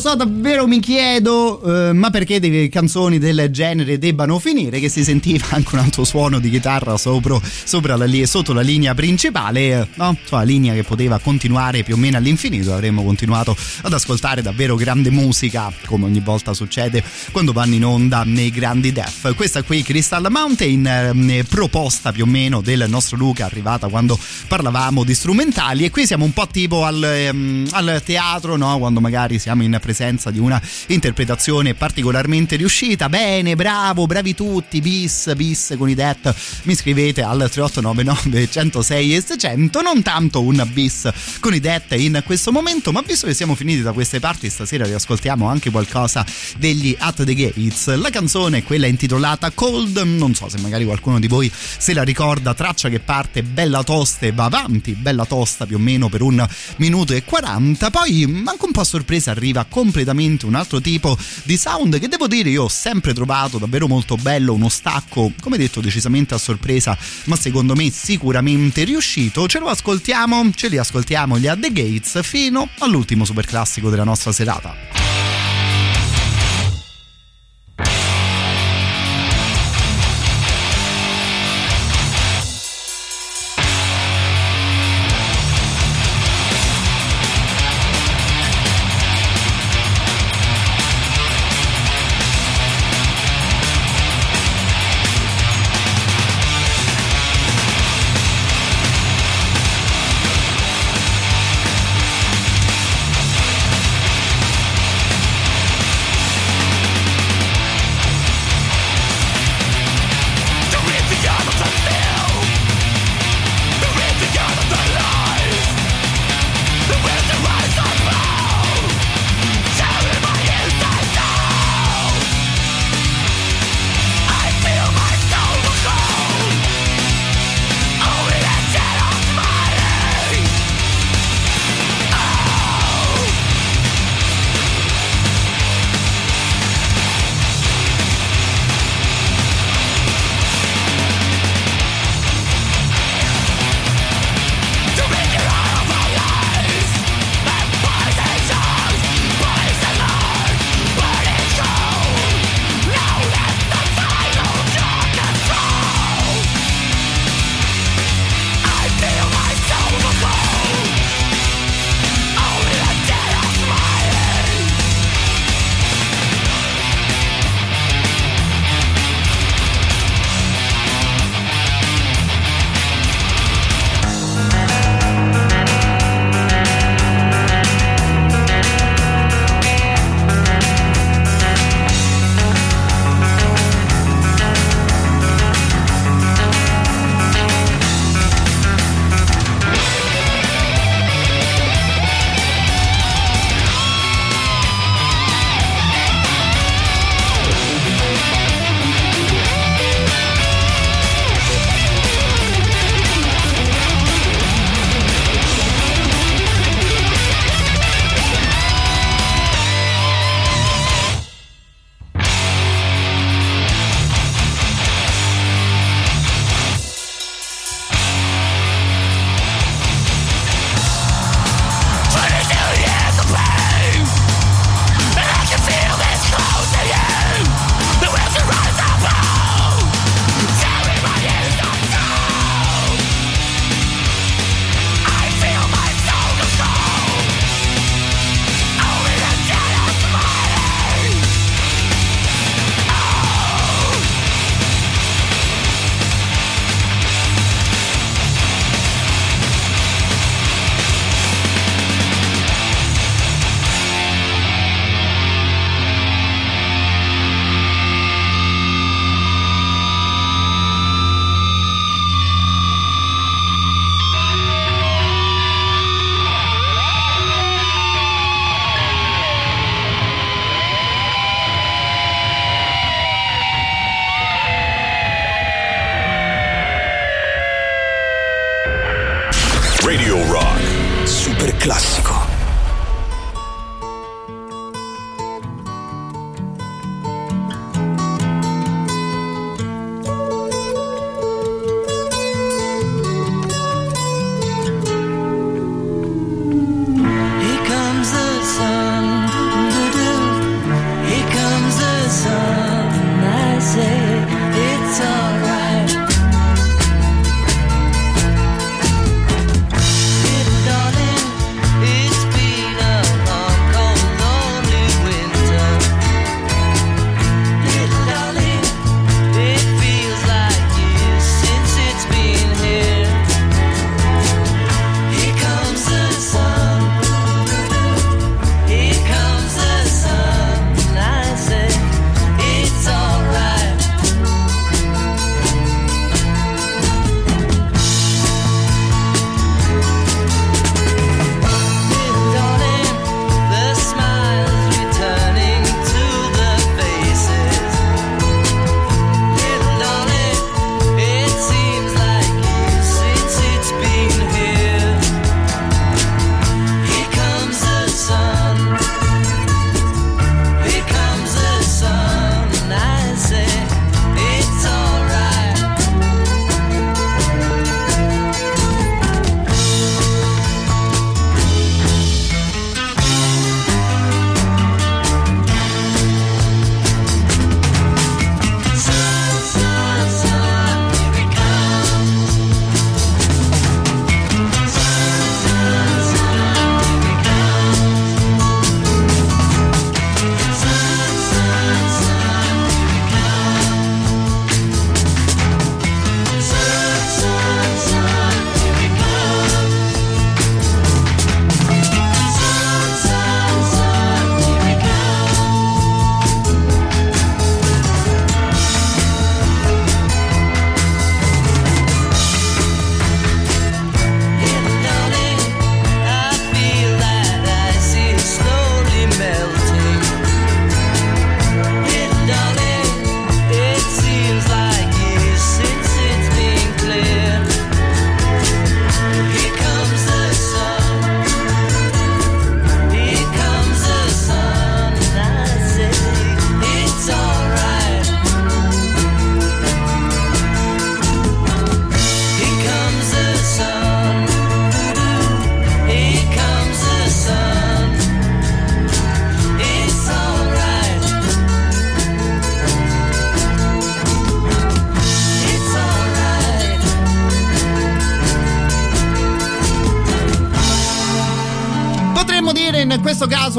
[0.00, 4.80] Giova non davvero mi chiedo, eh, ma perché delle canzoni del genere debbano finire?
[4.80, 8.94] Che si sentiva anche un altro suono di chitarra sopra, sopra la, sotto la linea
[8.94, 10.16] principale, no?
[10.20, 12.72] Insomma, linea che poteva continuare più o meno all'infinito.
[12.72, 18.22] Avremmo continuato ad ascoltare davvero grande musica, come ogni volta succede quando vanno in onda
[18.24, 19.34] nei grandi def.
[19.34, 24.18] Questa qui, Crystal Mountain, eh, proposta più o meno del nostro Luca, arrivata quando
[24.48, 25.84] parlavamo di strumentali.
[25.84, 28.78] E qui siamo un po' tipo al, ehm, al teatro, no?
[28.78, 33.08] Quando magari siamo in presenza di una interpretazione particolarmente riuscita.
[33.08, 36.34] Bene, bravo, bravi tutti, bis, bis con i det.
[36.64, 39.80] Mi scrivete al 3899 106 e 600.
[39.80, 41.08] Non tanto un bis
[41.38, 44.84] con i det in questo momento, ma visto che siamo finiti da queste parti, stasera
[44.84, 46.26] riascoltiamo anche qualcosa
[46.58, 47.94] degli At the Gates.
[47.94, 49.98] La canzone è quella intitolata Cold.
[49.98, 52.54] Non so se magari qualcuno di voi se la ricorda.
[52.54, 56.44] Traccia che parte bella tosta e va avanti, bella tosta più o meno per un
[56.76, 57.90] minuto e 40.
[57.90, 62.26] Poi, anche un po' a sorpresa, arriva completamente un altro tipo di sound che devo
[62.26, 66.96] dire io ho sempre trovato davvero molto bello, uno stacco, come detto, decisamente a sorpresa,
[67.24, 69.46] ma secondo me sicuramente riuscito.
[69.46, 74.04] Ce lo ascoltiamo, ce li ascoltiamo gli At The Gates fino all'ultimo super classico della
[74.04, 75.19] nostra serata.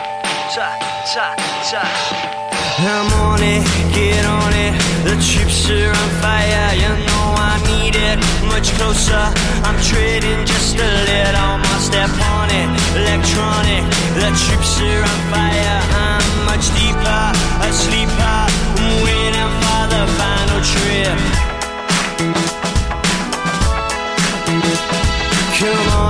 [0.57, 0.71] I'm
[3.27, 4.73] on it, get on it.
[5.03, 8.21] The chips are on fire, you know I need it.
[8.47, 9.35] Much closer,
[9.67, 11.81] I'm trading just a little more.
[11.83, 13.83] Step on it, electronic.
[14.15, 18.47] The chips are on fire, I'm much deeper, a sleeper.
[18.79, 21.19] I'm waiting for the final trip.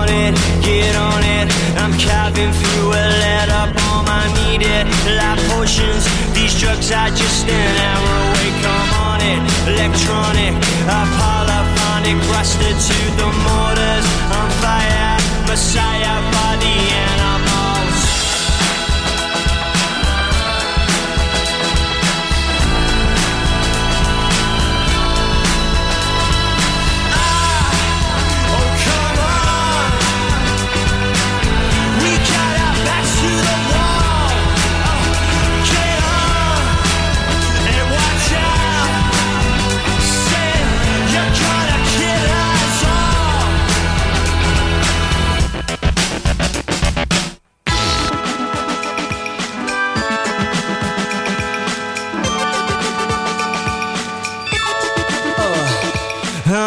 [0.05, 1.49] On it, get on it.
[1.81, 4.07] I'm carving through a letter bomb.
[4.07, 4.85] I need it.
[5.17, 6.05] Like potions,
[6.35, 8.51] these drugs are just an hour away.
[8.65, 9.41] Come on it,
[9.73, 10.53] electronic,
[10.99, 14.07] a polyphonic, rusted to the mortars.
[14.37, 15.17] On fire,
[15.49, 17.04] messiah for the animals.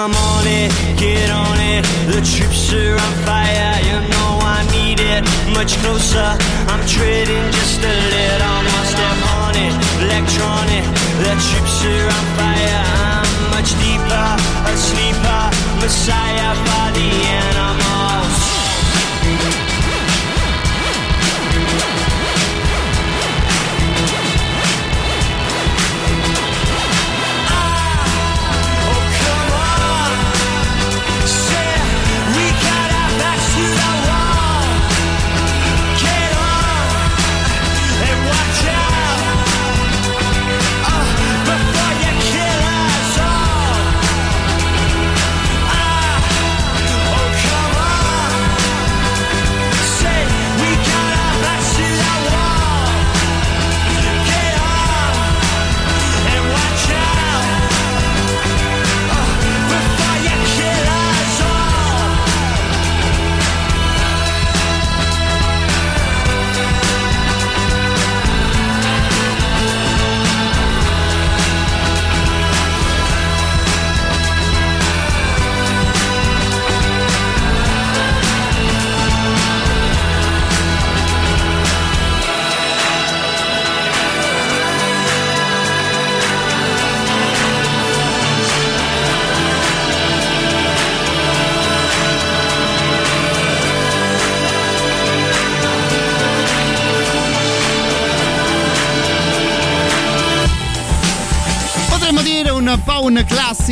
[0.08, 1.84] I'm on it, get on it.
[2.08, 5.28] The troops are on fire, you know I need it.
[5.52, 6.32] Much closer,
[6.72, 8.86] I'm trading just a little more.
[8.88, 9.76] Step on it,
[10.08, 10.88] electronic.
[11.20, 14.30] The troops are on fire, I'm much deeper,
[14.72, 15.44] a sleeper,
[15.84, 17.57] messiah for the animals.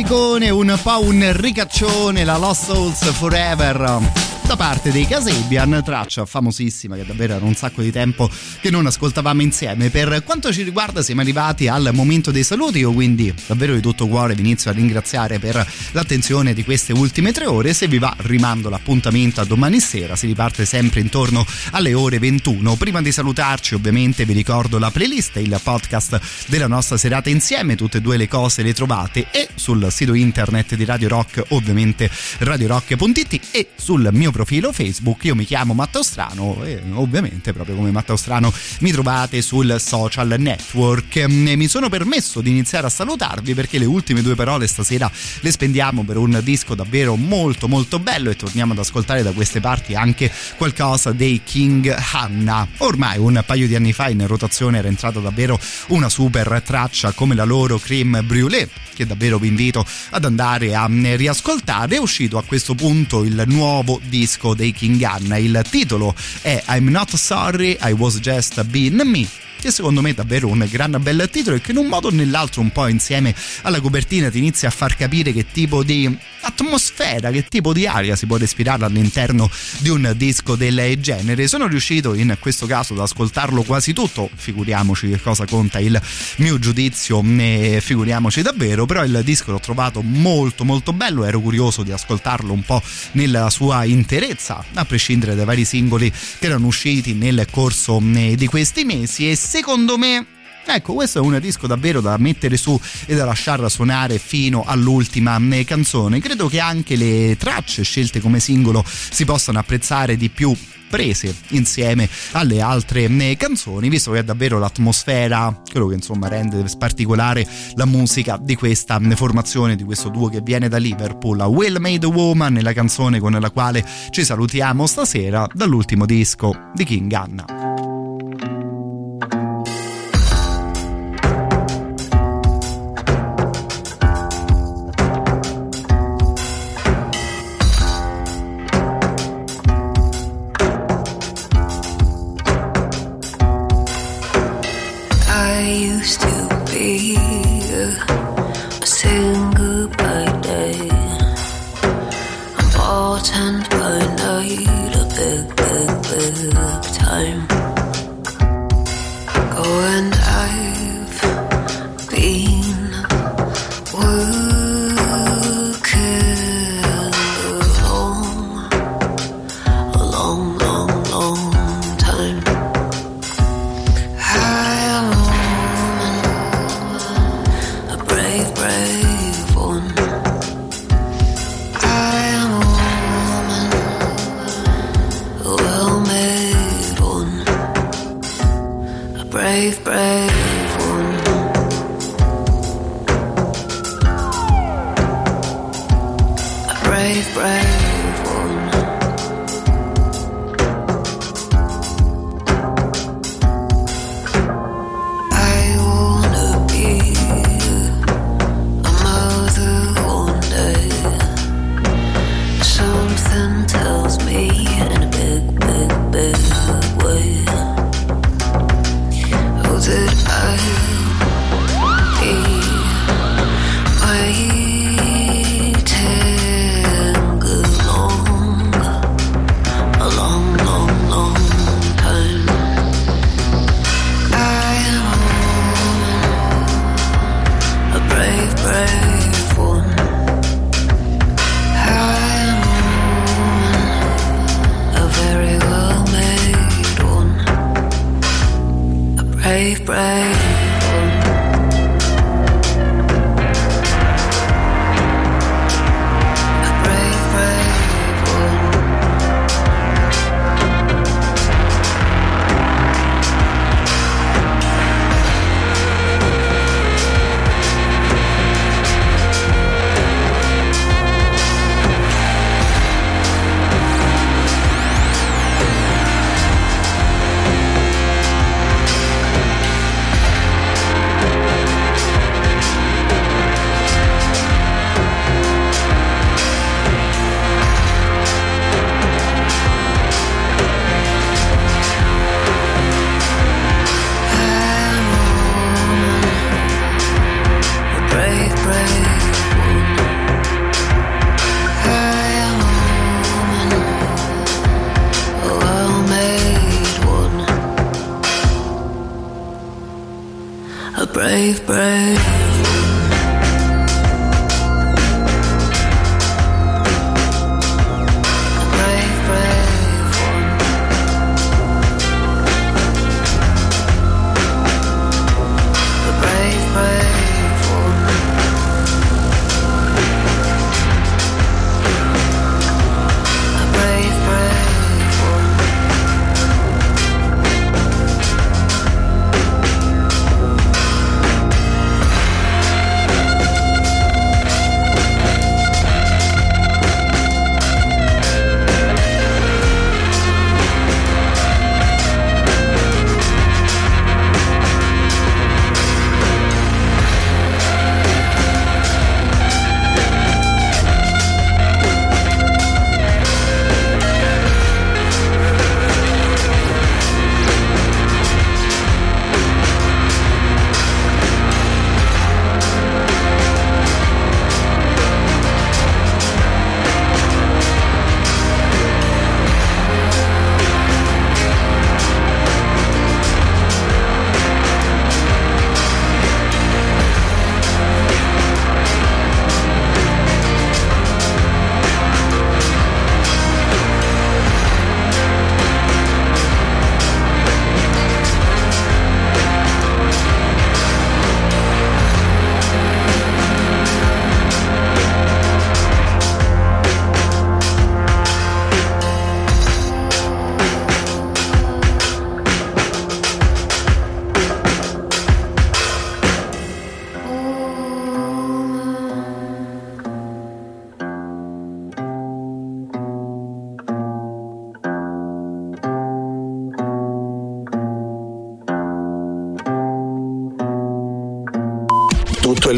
[0.06, 6.94] Classicone, un po' un ricaccione, la Lost Souls Forever da parte dei Casabian, traccia famosissima
[6.94, 9.90] che davvero era un sacco di tempo che non ascoltavamo insieme.
[9.90, 14.06] Per quanto ci riguarda siamo arrivati al momento dei saluti, io quindi davvero di tutto
[14.06, 18.14] cuore vi inizio a ringraziare per l'attenzione di queste ultime tre ore, se vi va
[18.18, 22.76] rimando l'appuntamento a domani sera, si riparte sempre intorno alle ore 21.
[22.76, 27.98] Prima di salutarci ovviamente vi ricordo la playlist, il podcast della nostra serata insieme, tutte
[27.98, 32.08] e due le cose le trovate e sul sito internet di Radio Rock, ovviamente
[32.38, 35.24] radiorock.it e sul mio profilo Facebook.
[35.24, 40.34] Io mi chiamo Matteo Strano e ovviamente proprio come Matteo Strano mi trovate sul social
[40.36, 41.16] network.
[41.16, 45.10] E mi sono permesso di iniziare a salutarvi perché le ultime due parole stasera
[45.40, 49.60] le spendiamo per un disco davvero molto molto bello e torniamo ad ascoltare da queste
[49.60, 52.68] parti anche qualcosa dei King Hanna.
[52.78, 55.58] Ormai un paio di anni fa in rotazione era entrata davvero
[55.88, 60.86] una super traccia come la loro Cream Brûlée che davvero vi invito ad andare a
[60.88, 61.96] riascoltare.
[61.96, 65.36] È uscito a questo punto il nuovo disco dei King Hanna.
[65.36, 69.26] Il titolo è I'm Not Sorry, I Was Just Being Me
[69.60, 72.10] che secondo me è davvero un gran bel titolo e che in un modo o
[72.10, 77.30] nell'altro un po' insieme alla copertina ti inizia a far capire che tipo di atmosfera,
[77.30, 81.48] che tipo di aria si può respirare all'interno di un disco del genere.
[81.48, 86.00] Sono riuscito in questo caso ad ascoltarlo quasi tutto, figuriamoci che cosa conta il
[86.36, 91.82] mio giudizio, ne figuriamoci davvero, però il disco l'ho trovato molto molto bello, ero curioso
[91.82, 97.14] di ascoltarlo un po' nella sua interezza, a prescindere dai vari singoli che erano usciti
[97.14, 99.30] nel corso di questi mesi.
[99.30, 100.26] E secondo me
[100.68, 105.40] Ecco, questo è un disco davvero da mettere su e da lasciare suonare fino all'ultima
[105.64, 106.18] canzone.
[106.18, 110.52] Credo che anche le tracce scelte come singolo si possano apprezzare di più
[110.88, 117.46] prese insieme alle altre canzoni, visto che è davvero l'atmosfera, quello che insomma rende particolare
[117.74, 122.58] la musica di questa formazione, di questo duo che viene da Liverpool, Well Made Woman,
[122.60, 127.85] la canzone con la quale ci salutiamo stasera dall'ultimo disco di King Anna.